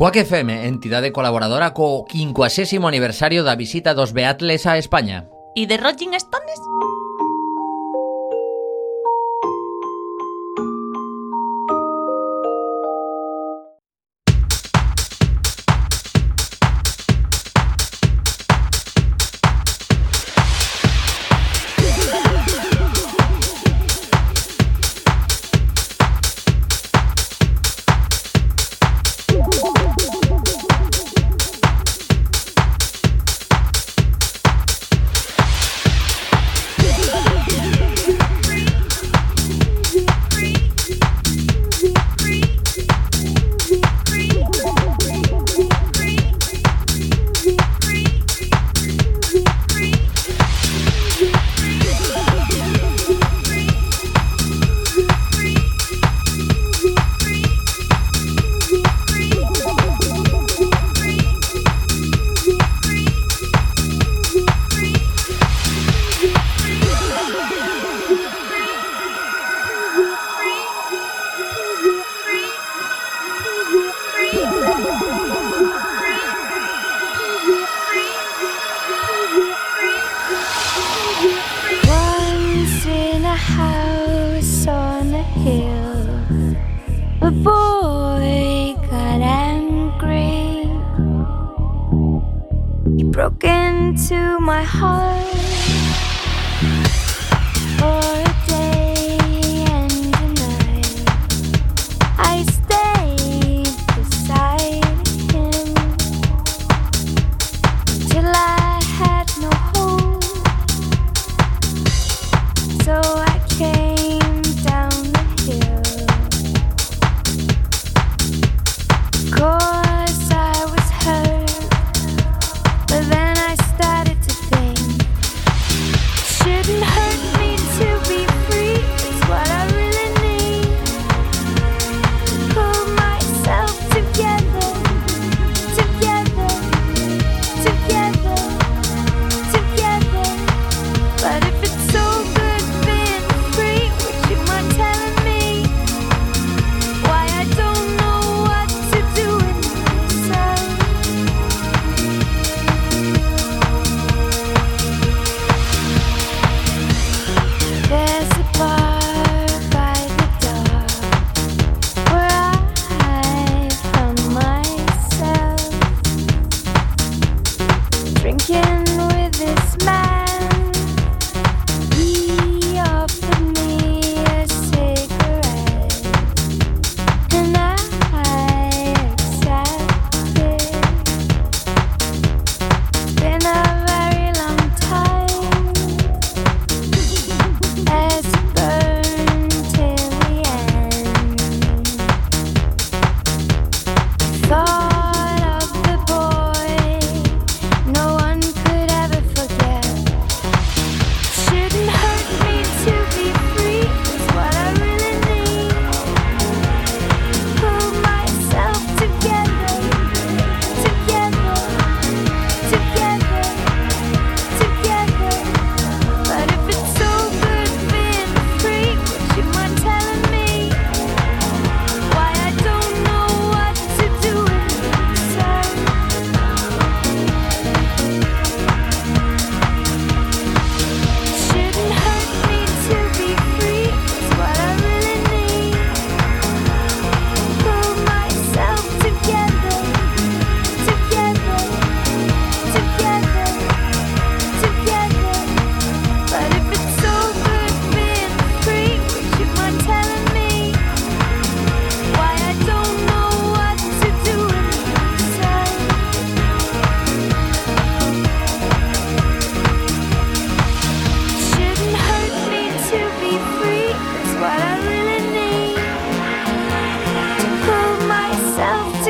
Coac 0.00 0.16
FM, 0.16 0.64
entidade 0.64 1.12
colaboradora 1.12 1.74
co 1.76 2.08
50 2.08 2.88
aniversario 2.88 3.44
da 3.44 3.52
visita 3.54 3.92
dos 3.92 4.16
Beatles 4.16 4.64
a 4.64 4.80
España. 4.80 5.28
E 5.52 5.68
de 5.68 5.76
Rolling 5.76 6.16
Stones? 6.16 6.56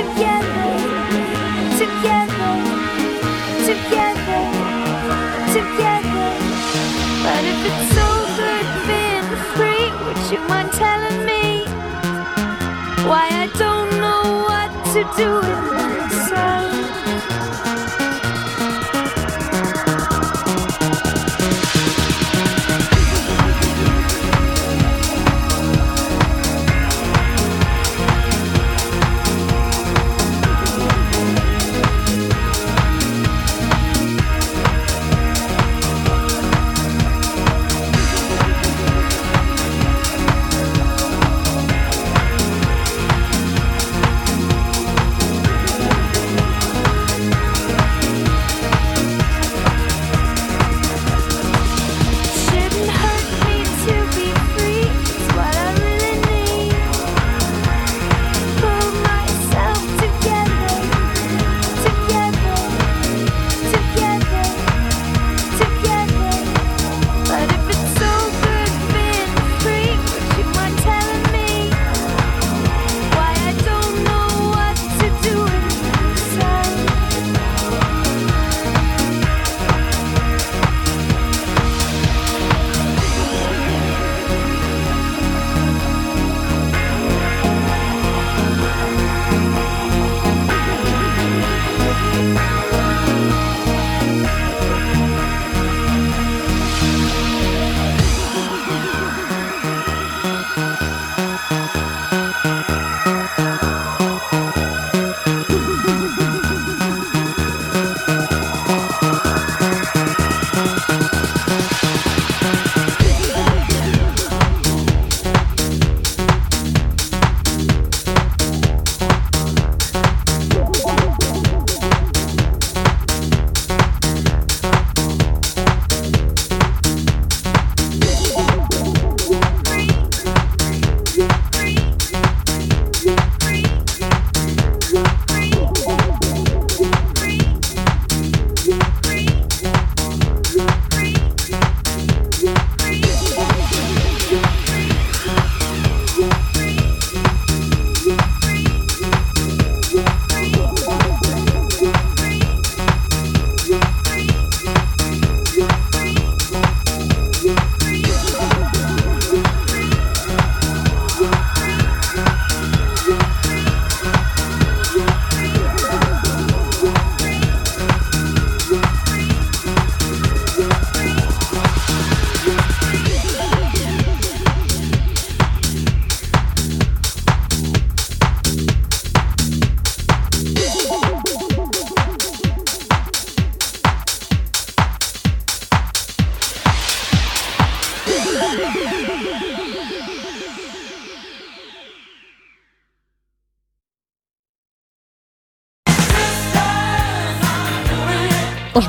together, 0.01 0.73
together, 1.77 2.53
together, 3.69 4.43
together. 5.53 6.31
But 7.25 7.43
if 7.53 7.61
it's 7.69 7.99
over 8.09 8.55
being 8.89 9.29
free, 9.53 9.87
would 10.05 10.23
you 10.33 10.41
mind 10.49 10.73
telling 10.73 11.27
me 11.27 11.65
why 13.11 13.29
I 13.45 13.51
don't 13.59 13.91
know 14.01 14.23
what 14.49 14.71
to 14.95 15.01
do 15.21 15.90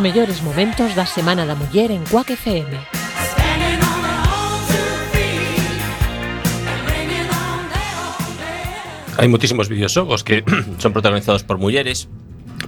mellores 0.02 0.42
momentos 0.42 0.96
da 0.98 1.06
Semana 1.06 1.46
da 1.46 1.54
Muller 1.54 1.94
en 1.94 2.02
Quack 2.10 2.34
FM. 2.34 2.74
Hai 9.22 9.28
moitísimos 9.30 9.70
videoxogos 9.70 10.26
que 10.26 10.42
son 10.82 10.92
protagonizados 10.92 11.46
por 11.46 11.62
mulleres 11.62 12.10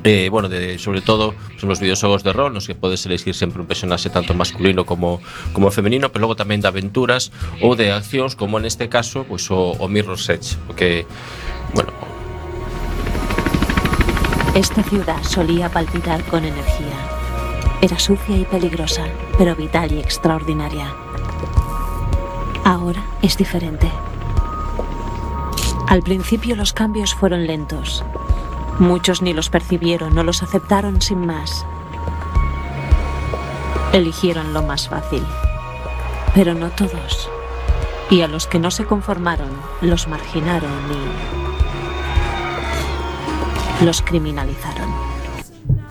Eh, 0.04 0.28
bueno, 0.28 0.50
de, 0.50 0.80
sobre 0.80 1.00
todo 1.00 1.34
son 1.56 1.72
os 1.72 1.80
videoxogos 1.80 2.26
de 2.28 2.34
rol 2.34 2.52
nos 2.52 2.68
que 2.68 2.76
podes 2.76 3.06
elegir 3.06 3.38
sempre 3.38 3.62
un 3.64 3.70
personaxe 3.70 4.10
tanto 4.12 4.34
masculino 4.34 4.84
como, 4.84 5.22
como 5.54 5.72
femenino 5.72 6.12
pero 6.12 6.28
logo 6.28 6.36
tamén 6.36 6.60
de 6.60 6.68
aventuras 6.68 7.32
ou 7.64 7.78
de 7.78 7.94
accións 7.94 8.36
como 8.36 8.60
neste 8.60 8.92
caso 8.92 9.24
pois, 9.24 9.48
o, 9.54 9.78
o 9.80 9.86
Mirror's 9.88 10.28
Edge 10.28 10.60
que, 10.76 11.08
bueno, 11.78 11.94
Esta 14.56 14.84
ciudad 14.84 15.24
solía 15.24 15.68
palpitar 15.68 16.24
con 16.26 16.46
energía. 16.46 16.93
Era 17.84 18.00
sucia 18.00 18.38
y 18.38 18.46
peligrosa, 18.46 19.04
pero 19.38 19.58
vital 19.58 19.92
y 19.92 20.00
extraordinaria. 20.00 20.88
Ahora 22.64 23.04
es 23.22 23.36
diferente. 23.36 23.92
Al 25.90 26.02
principio 26.02 26.56
los 26.56 26.72
cambios 26.72 27.14
fueron 27.14 27.46
lentos. 27.46 28.06
Muchos 28.80 29.22
ni 29.22 29.34
los 29.34 29.50
percibieron 29.50 30.18
o 30.18 30.24
los 30.24 30.44
aceptaron 30.44 31.02
sin 31.02 31.26
más. 31.26 31.66
Eligieron 33.92 34.54
lo 34.54 34.64
más 34.64 34.88
fácil. 34.88 35.26
Pero 36.34 36.54
no 36.54 36.70
todos. 36.70 37.30
Y 38.10 38.22
a 38.22 38.30
los 38.30 38.48
que 38.48 38.60
no 38.60 38.72
se 38.72 38.86
conformaron, 38.86 39.52
los 39.82 40.08
marginaron 40.08 40.72
y 43.82 43.84
los 43.84 44.02
criminalizaron. 44.02 45.13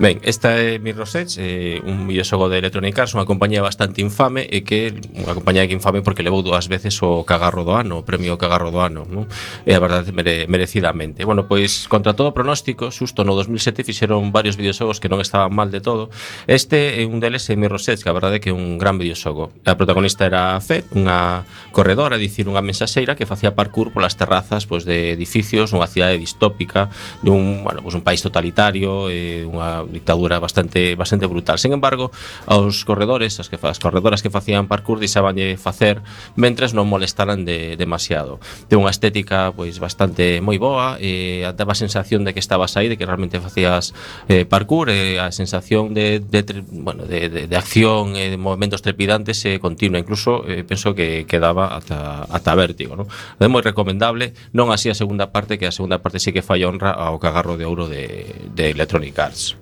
Ben, 0.03 0.19
esta 0.25 0.59
é 0.59 0.81
Mirror's 0.81 1.15
Edge, 1.15 1.37
eh, 1.39 1.81
un 1.87 2.09
videoxogo 2.09 2.49
de 2.49 2.59
Electronic 2.59 2.99
Arts, 2.99 3.15
unha 3.15 3.23
compañía 3.23 3.63
bastante 3.63 4.03
infame 4.03 4.51
e 4.51 4.67
que 4.67 4.91
unha 5.15 5.31
compañía 5.31 5.63
que 5.71 5.79
infame 5.79 6.03
porque 6.03 6.27
levou 6.27 6.43
dúas 6.43 6.67
veces 6.67 6.99
o 7.07 7.23
cagarro 7.23 7.63
do 7.63 7.79
ano, 7.79 8.03
o 8.03 8.05
premio 8.05 8.35
cagarro 8.35 8.75
do 8.75 8.83
ano, 8.83 9.07
non? 9.07 9.31
E 9.63 9.71
a 9.71 9.79
verdade 9.79 10.11
mere, 10.11 10.51
merecidamente. 10.51 11.23
Bueno, 11.23 11.47
pois 11.47 11.87
contra 11.87 12.19
todo 12.19 12.35
pronóstico, 12.35 12.91
xusto 12.91 13.23
no 13.23 13.39
2007 13.39 13.87
fixeron 13.87 14.35
varios 14.35 14.59
videoxogos 14.59 14.99
que 14.99 15.07
non 15.07 15.23
estaban 15.23 15.55
mal 15.55 15.71
de 15.71 15.79
todo. 15.79 16.11
Este 16.51 16.99
é 16.99 17.07
un 17.07 17.23
deles 17.23 17.47
é 17.47 17.55
Mirror's 17.55 17.87
Edge, 17.87 18.03
que 18.03 18.11
a 18.11 18.17
verdade 18.19 18.37
é 18.37 18.41
que 18.43 18.51
é 18.51 18.57
un 18.59 18.83
gran 18.83 18.99
videoxogo. 18.99 19.55
A 19.63 19.79
protagonista 19.79 20.27
era 20.27 20.59
Fed, 20.59 20.83
unha 20.99 21.47
corredora, 21.71 22.19
dicir 22.19 22.51
unha 22.51 22.59
mensaxeira 22.59 23.15
que 23.15 23.23
facía 23.23 23.55
parkour 23.55 23.95
polas 23.95 24.19
terrazas 24.19 24.67
pois, 24.67 24.83
de 24.83 25.15
edificios 25.15 25.71
nunha 25.71 25.87
cidade 25.87 26.19
distópica, 26.19 26.91
dun, 27.23 27.63
bueno, 27.63 27.87
pois 27.87 27.95
un 27.95 28.03
país 28.03 28.19
totalitario, 28.19 29.07
eh, 29.07 29.47
unha 29.47 29.92
dictadura 29.93 30.41
bastante 30.41 30.97
bastante 30.97 31.29
brutal. 31.29 31.61
Sen 31.61 31.77
embargo, 31.77 32.11
aos 32.49 32.83
corredores, 32.89 33.39
as 33.39 33.53
que 33.53 33.61
as 33.61 33.79
corredoras 33.79 34.25
que 34.25 34.33
facían 34.33 34.67
parkour 34.67 34.99
deixabanlle 34.99 35.61
facer 35.61 36.01
mentres 36.35 36.73
non 36.73 36.89
molestaran 36.89 37.45
de, 37.45 37.77
demasiado. 37.77 38.41
Ten 38.67 38.81
unha 38.81 38.91
estética 38.91 39.53
pois 39.53 39.79
bastante 39.79 40.41
moi 40.41 40.57
boa 40.57 40.97
e 40.99 41.45
eh, 41.45 41.53
daba 41.53 41.77
a 41.77 41.79
sensación 41.79 42.25
de 42.25 42.33
que 42.33 42.41
estabas 42.41 42.75
aí, 42.81 42.89
de 42.89 42.97
que 42.97 43.07
realmente 43.07 43.39
facías 43.39 43.93
eh, 44.27 44.45
parkour, 44.49 44.91
eh, 44.91 45.21
a 45.21 45.31
sensación 45.31 45.95
de, 45.95 46.21
de, 46.21 46.43
de 46.43 46.65
bueno, 46.73 47.05
de, 47.05 47.29
de, 47.29 47.47
de 47.47 47.57
acción 47.57 48.17
e 48.17 48.33
de 48.33 48.39
movimentos 48.41 48.83
trepidantes 48.83 49.45
eh, 49.45 49.61
continua, 49.61 50.01
incluso 50.01 50.45
eh, 50.49 50.65
penso 50.65 50.95
que 50.97 51.25
quedaba 51.29 51.77
ata 51.77 52.25
ata 52.29 52.53
vértigo, 52.57 52.97
non? 52.97 53.07
É 53.39 53.47
moi 53.47 53.63
recomendable, 53.63 54.33
non 54.57 54.73
así 54.73 54.89
a 54.89 54.97
segunda 54.97 55.31
parte 55.31 55.57
que 55.61 55.69
a 55.69 55.75
segunda 55.75 56.01
parte 56.01 56.19
sí 56.19 56.33
que 56.33 56.45
falla 56.45 56.69
honra 56.69 56.91
ao 56.93 57.21
cagarro 57.21 57.57
de 57.57 57.65
ouro 57.65 57.87
de, 57.87 58.49
de 58.55 58.71
Electronic 58.73 59.15
Arts. 59.19 59.62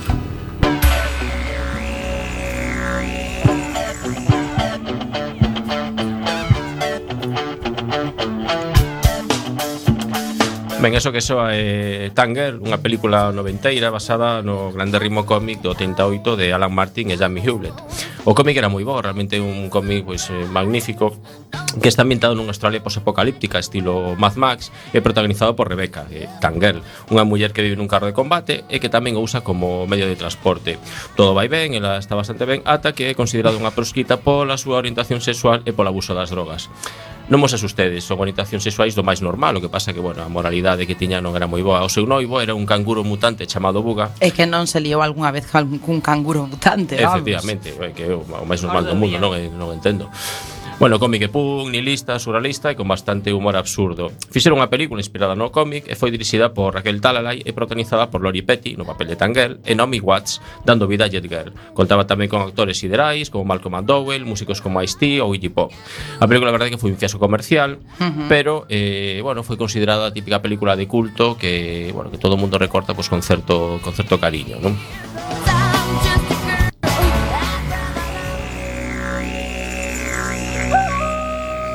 Ben, 10.81 10.95
eso 10.95 11.11
que 11.13 11.21
soa 11.21 11.53
é 11.53 12.09
eh, 12.09 12.09
Tanger, 12.09 12.57
unha 12.57 12.81
película 12.81 13.29
noventeira 13.29 13.93
basada 13.93 14.41
no 14.41 14.73
grande 14.73 14.97
ritmo 14.97 15.29
cómic 15.29 15.61
do 15.61 15.77
88 15.77 16.33
de 16.33 16.57
Alan 16.57 16.73
Martin 16.73 17.13
e 17.13 17.21
Jamie 17.21 17.45
Hewlett. 17.45 17.77
O 18.25 18.33
cómic 18.33 18.57
era 18.57 18.65
moi 18.65 18.81
bo, 18.81 18.97
realmente 18.97 19.37
un 19.37 19.69
cómic 19.69 20.09
pois, 20.09 20.33
eh, 20.33 20.41
magnífico 20.49 21.13
que 21.77 21.85
está 21.85 22.01
ambientado 22.01 22.33
nunha 22.33 22.49
Australia 22.49 22.81
posapocalíptica 22.81 23.61
estilo 23.61 24.17
Mad 24.17 24.41
Max 24.41 24.73
e 24.89 25.05
protagonizado 25.05 25.53
por 25.53 25.69
Rebecca, 25.69 26.09
eh, 26.09 26.25
Tanger, 26.41 26.81
unha 27.13 27.29
muller 27.29 27.53
que 27.53 27.61
vive 27.61 27.77
nun 27.77 27.85
carro 27.85 28.09
de 28.09 28.17
combate 28.17 28.65
e 28.65 28.81
que 28.81 28.89
tamén 28.89 29.13
o 29.13 29.21
usa 29.21 29.45
como 29.45 29.85
medio 29.85 30.09
de 30.09 30.17
transporte. 30.17 30.81
Todo 31.13 31.37
vai 31.37 31.45
ben, 31.45 31.77
ela 31.77 32.01
está 32.01 32.17
bastante 32.17 32.49
ben, 32.49 32.65
ata 32.65 32.97
que 32.97 33.05
é 33.05 33.13
considerada 33.13 33.53
unha 33.53 33.69
proscrita 33.69 34.17
pola 34.17 34.57
súa 34.57 34.81
orientación 34.81 35.21
sexual 35.21 35.61
e 35.61 35.77
polo 35.77 35.93
abuso 35.93 36.17
das 36.17 36.33
drogas. 36.33 36.73
Non 37.31 37.39
vos 37.39 37.55
asustedes, 37.55 38.03
son 38.03 38.19
orientacións 38.19 38.59
sexuais 38.59 38.91
do 38.91 39.07
máis 39.07 39.23
normal, 39.23 39.55
o 39.55 39.63
que 39.63 39.71
pasa 39.71 39.95
que, 39.95 40.03
bueno, 40.03 40.19
a 40.19 40.27
moralidade 40.27 40.83
que 40.83 40.99
tiña 40.99 41.23
non 41.23 41.31
era 41.31 41.47
moi 41.47 41.63
boa. 41.63 41.79
O 41.79 41.87
seu 41.87 42.03
noivo 42.03 42.43
era 42.43 42.51
un 42.51 42.67
canguro 42.67 43.07
mutante 43.07 43.47
chamado 43.47 43.79
Buga. 43.79 44.11
É 44.19 44.35
que 44.35 44.43
non 44.43 44.67
se 44.67 44.83
liou 44.83 44.99
algunha 44.99 45.31
vez 45.31 45.47
cun 45.47 46.03
canguro 46.03 46.43
mutante, 46.43 46.99
vamos. 46.99 47.23
Efectivamente, 47.23 47.71
que 47.95 48.03
é 48.03 48.11
o 48.11 48.27
máis 48.43 48.59
normal 48.59 48.83
do 48.83 48.99
mundo, 48.99 49.15
non, 49.15 49.31
eh, 49.31 49.47
non 49.47 49.71
entendo. 49.71 50.11
Bueno, 50.81 50.97
cómic 50.97 51.21
e 51.21 51.29
punk, 51.29 51.69
nihilista, 51.69 52.17
surrealista 52.17 52.71
e 52.71 52.75
con 52.75 52.87
bastante 52.87 53.29
humor 53.29 53.53
absurdo. 53.53 54.09
Fixeron 54.33 54.57
unha 54.57 54.65
película 54.65 54.97
inspirada 54.97 55.37
no 55.37 55.53
cómic 55.53 55.85
e 55.85 55.93
foi 55.93 56.09
dirixida 56.09 56.57
por 56.57 56.73
Raquel 56.73 56.97
Talalay 56.97 57.45
e 57.45 57.53
protagonizada 57.53 58.09
por 58.09 58.25
Lori 58.25 58.41
Petty 58.41 58.73
no 58.73 58.81
papel 58.81 59.13
de 59.13 59.13
Tangel 59.13 59.61
e 59.61 59.77
Naomi 59.77 60.01
Watts 60.01 60.41
dando 60.65 60.89
vida 60.89 61.05
a 61.05 61.11
Jet 61.13 61.29
Girl. 61.29 61.53
Contaba 61.77 62.09
tamén 62.09 62.33
con 62.33 62.41
actores 62.41 62.81
siderais 62.81 63.29
como 63.29 63.45
Malcolm 63.45 63.77
McDowell, 63.77 64.25
músicos 64.25 64.57
como 64.57 64.81
Ice-T 64.81 65.21
ou 65.21 65.37
Iggy 65.37 65.53
Pop. 65.53 65.69
A 66.17 66.25
película, 66.25 66.49
a 66.49 66.55
verdade, 66.57 66.73
que 66.73 66.81
foi 66.81 66.89
un 66.89 66.97
fiasco 66.97 67.21
comercial, 67.21 67.77
uh 67.77 68.09
-huh. 68.09 68.25
pero, 68.25 68.65
eh, 68.65 69.21
bueno, 69.21 69.45
foi 69.45 69.61
considerada 69.61 70.09
a 70.09 70.11
típica 70.17 70.41
película 70.41 70.73
de 70.73 70.89
culto 70.89 71.37
que, 71.37 71.93
bueno, 71.93 72.09
que 72.09 72.17
todo 72.17 72.33
o 72.33 72.41
mundo 72.41 72.57
recorta 72.57 72.97
pues, 72.97 73.05
con 73.05 73.21
certo, 73.21 73.77
con 73.85 73.93
certo 73.93 74.17
cariño, 74.17 74.57
non? 74.57 74.73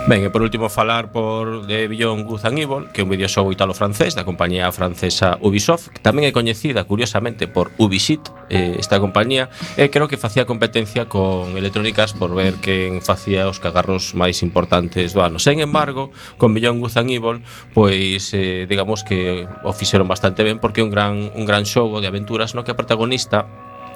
Ben, 0.07 0.23
e 0.23 0.31
por 0.31 0.47
último 0.47 0.71
falar 0.71 1.11
por 1.11 1.67
de 1.67 1.91
Beyond 1.91 2.31
Good 2.31 2.47
and 2.47 2.59
Evil, 2.63 2.87
que 2.95 3.03
é 3.03 3.05
un 3.05 3.11
videoxogo 3.11 3.51
italo-francés 3.51 4.15
da 4.15 4.23
compañía 4.23 4.71
francesa 4.71 5.35
Ubisoft, 5.43 5.91
que 5.91 5.99
tamén 5.99 6.23
é 6.23 6.31
coñecida 6.31 6.87
curiosamente 6.87 7.51
por 7.51 7.75
Ubisoft, 7.75 8.31
eh, 8.47 8.79
esta 8.79 9.03
compañía, 9.03 9.51
e 9.75 9.91
creo 9.91 10.07
que 10.07 10.15
facía 10.15 10.47
competencia 10.47 11.11
con 11.11 11.59
Electrónicas 11.59 12.15
por 12.15 12.39
ver 12.39 12.63
quen 12.63 13.03
facía 13.03 13.51
os 13.51 13.59
cagarros 13.59 14.15
máis 14.15 14.47
importantes 14.47 15.11
do 15.11 15.27
ano. 15.27 15.43
Sen 15.43 15.59
embargo, 15.59 16.15
con 16.39 16.55
Beyond 16.55 16.87
Good 16.87 17.03
and 17.03 17.11
Evil, 17.11 17.37
pois 17.75 18.31
eh, 18.31 18.71
digamos 18.71 19.03
que 19.03 19.51
o 19.67 19.75
fixeron 19.75 20.07
bastante 20.07 20.47
ben 20.47 20.63
porque 20.63 20.83
é 20.83 20.85
un 20.87 20.95
gran 20.95 21.35
un 21.35 21.51
gran 21.51 21.67
xogo 21.67 21.99
de 21.99 22.07
aventuras 22.07 22.55
no 22.55 22.63
que 22.63 22.71
a 22.71 22.79
protagonista 22.79 23.51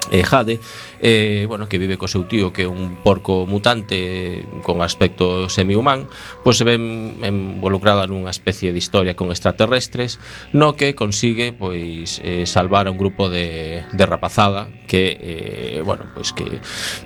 eh, 0.09 0.23
Jade, 0.23 0.59
eh, 1.01 1.45
bueno, 1.47 1.69
que 1.69 1.77
vive 1.77 1.97
co 1.97 2.09
seu 2.09 2.25
tío 2.25 2.49
que 2.49 2.65
é 2.65 2.69
un 2.69 2.97
porco 3.05 3.45
mutante 3.45 4.41
con 4.65 4.81
aspecto 4.81 5.45
semi-humán, 5.45 6.09
pois 6.41 6.57
se 6.57 6.65
ven 6.65 7.21
involucrada 7.21 8.09
nunha 8.09 8.33
especie 8.33 8.73
de 8.73 8.81
historia 8.81 9.13
con 9.13 9.29
extraterrestres, 9.29 10.17
no 10.57 10.73
que 10.73 10.97
consigue 10.97 11.53
pois 11.53 12.17
eh, 12.25 12.49
salvar 12.49 12.89
a 12.89 12.91
un 12.91 12.97
grupo 12.97 13.29
de, 13.29 13.85
de 13.93 14.05
rapazada 14.09 14.73
que 14.89 15.17
eh, 15.21 15.81
bueno, 15.85 16.09
pois 16.17 16.33
que, 16.33 16.57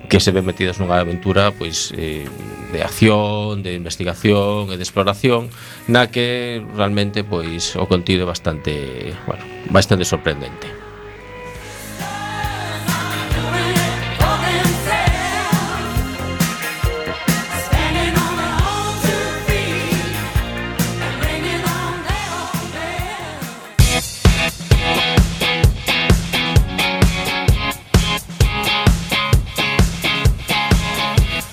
que 0.08 0.18
se 0.20 0.32
ven 0.32 0.48
metidos 0.48 0.80
nunha 0.80 0.96
aventura 0.96 1.52
pois 1.52 1.92
eh, 1.92 2.24
de 2.72 2.80
acción, 2.80 3.60
de 3.62 3.76
investigación 3.76 4.72
e 4.72 4.80
de 4.80 4.84
exploración, 4.84 5.52
na 5.86 6.08
que 6.08 6.64
realmente 6.74 7.22
pois 7.22 7.76
o 7.76 7.84
contido 7.84 8.24
é 8.24 8.28
bastante, 8.28 9.12
bueno, 9.28 9.44
bastante 9.70 10.08
sorprendente. 10.08 10.85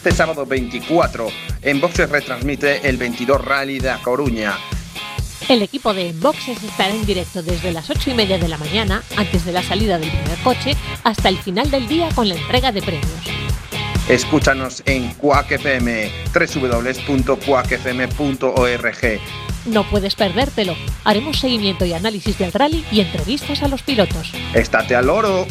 Este 0.03 0.17
sábado 0.17 0.45
24, 0.45 1.29
en 1.61 1.79
Boxes 1.79 2.09
retransmite 2.09 2.89
el 2.89 2.97
22 2.97 3.45
Rally 3.45 3.79
de 3.79 3.89
A 3.89 3.99
Coruña. 3.99 4.57
El 5.47 5.61
equipo 5.61 5.93
de 5.93 6.11
Boxes 6.11 6.61
estará 6.61 6.93
en 6.93 7.05
directo 7.05 7.41
desde 7.41 7.71
las 7.71 7.89
8 7.89 8.09
y 8.09 8.13
media 8.13 8.37
de 8.37 8.49
la 8.49 8.57
mañana, 8.57 9.01
antes 9.15 9.45
de 9.45 9.53
la 9.53 9.63
salida 9.63 9.97
del 9.97 10.09
primer 10.09 10.37
coche, 10.39 10.75
hasta 11.05 11.29
el 11.29 11.37
final 11.37 11.71
del 11.71 11.87
día 11.87 12.09
con 12.13 12.27
la 12.27 12.35
entrega 12.35 12.73
de 12.73 12.81
premios. 12.81 13.07
Escúchanos 14.09 14.83
en 14.85 15.07
Quack 15.13 15.53
FM, 15.53 16.11
www.quackfm.org. 16.33 19.21
No 19.67 19.89
puedes 19.89 20.15
perdértelo. 20.15 20.75
Haremos 21.05 21.39
seguimiento 21.39 21.85
y 21.85 21.93
análisis 21.93 22.37
del 22.37 22.51
rally 22.51 22.83
y 22.91 22.99
entrevistas 22.99 23.63
a 23.63 23.69
los 23.69 23.83
pilotos. 23.83 24.33
¡Estate 24.53 24.97
al 24.97 25.09
oro! 25.09 25.47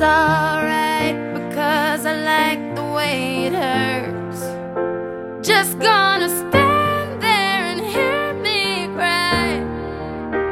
it's 0.00 0.06
alright 0.06 1.14
because 1.34 2.06
I 2.06 2.14
like 2.14 2.74
the 2.74 2.84
way 2.84 3.44
it 3.44 3.52
hurts. 3.52 4.40
Just 5.46 5.78
gonna 5.78 6.30
stand 6.30 7.22
there 7.22 7.64
and 7.70 7.80
hear 7.82 8.32
me 8.32 8.86
cry. 8.94 9.60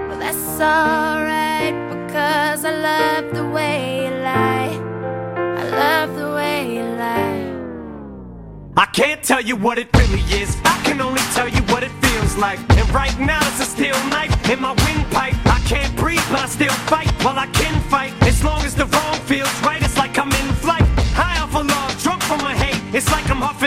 Well, 0.06 0.18
that's 0.18 0.60
alright 0.60 1.72
because 1.88 2.66
I 2.66 2.72
love 2.72 3.34
the 3.34 3.48
way 3.48 4.04
you 4.04 4.10
lie. 4.20 4.76
I 5.56 5.64
love 5.64 6.14
the 6.14 6.30
way 6.34 6.74
you 6.74 6.82
lie. 6.82 7.48
I 8.76 8.84
can't 8.92 9.22
tell 9.22 9.40
you 9.40 9.56
what 9.56 9.78
it 9.78 9.88
really 9.96 10.24
is. 10.42 10.58
I 10.66 10.78
can 10.84 11.00
only 11.00 11.22
tell 11.32 11.48
you 11.48 11.62
what 11.72 11.82
it 11.82 11.92
feels 12.02 12.36
like. 12.36 12.58
And 12.76 12.86
right 12.90 13.18
now, 13.18 13.40
it's 13.48 13.60
a 13.60 13.64
steel 13.64 13.96
knife 14.10 14.50
in 14.50 14.60
my 14.60 14.74
windpipe. 14.84 15.36
I 15.46 15.58
can't 15.64 15.96
breathe, 15.96 16.26
but 16.30 16.40
I 16.40 16.46
still 16.48 16.76
fight 16.92 17.08
while 17.24 17.34
well, 17.34 17.44
I 17.44 17.46
can 17.46 17.77
come 23.28 23.42
on. 23.42 23.57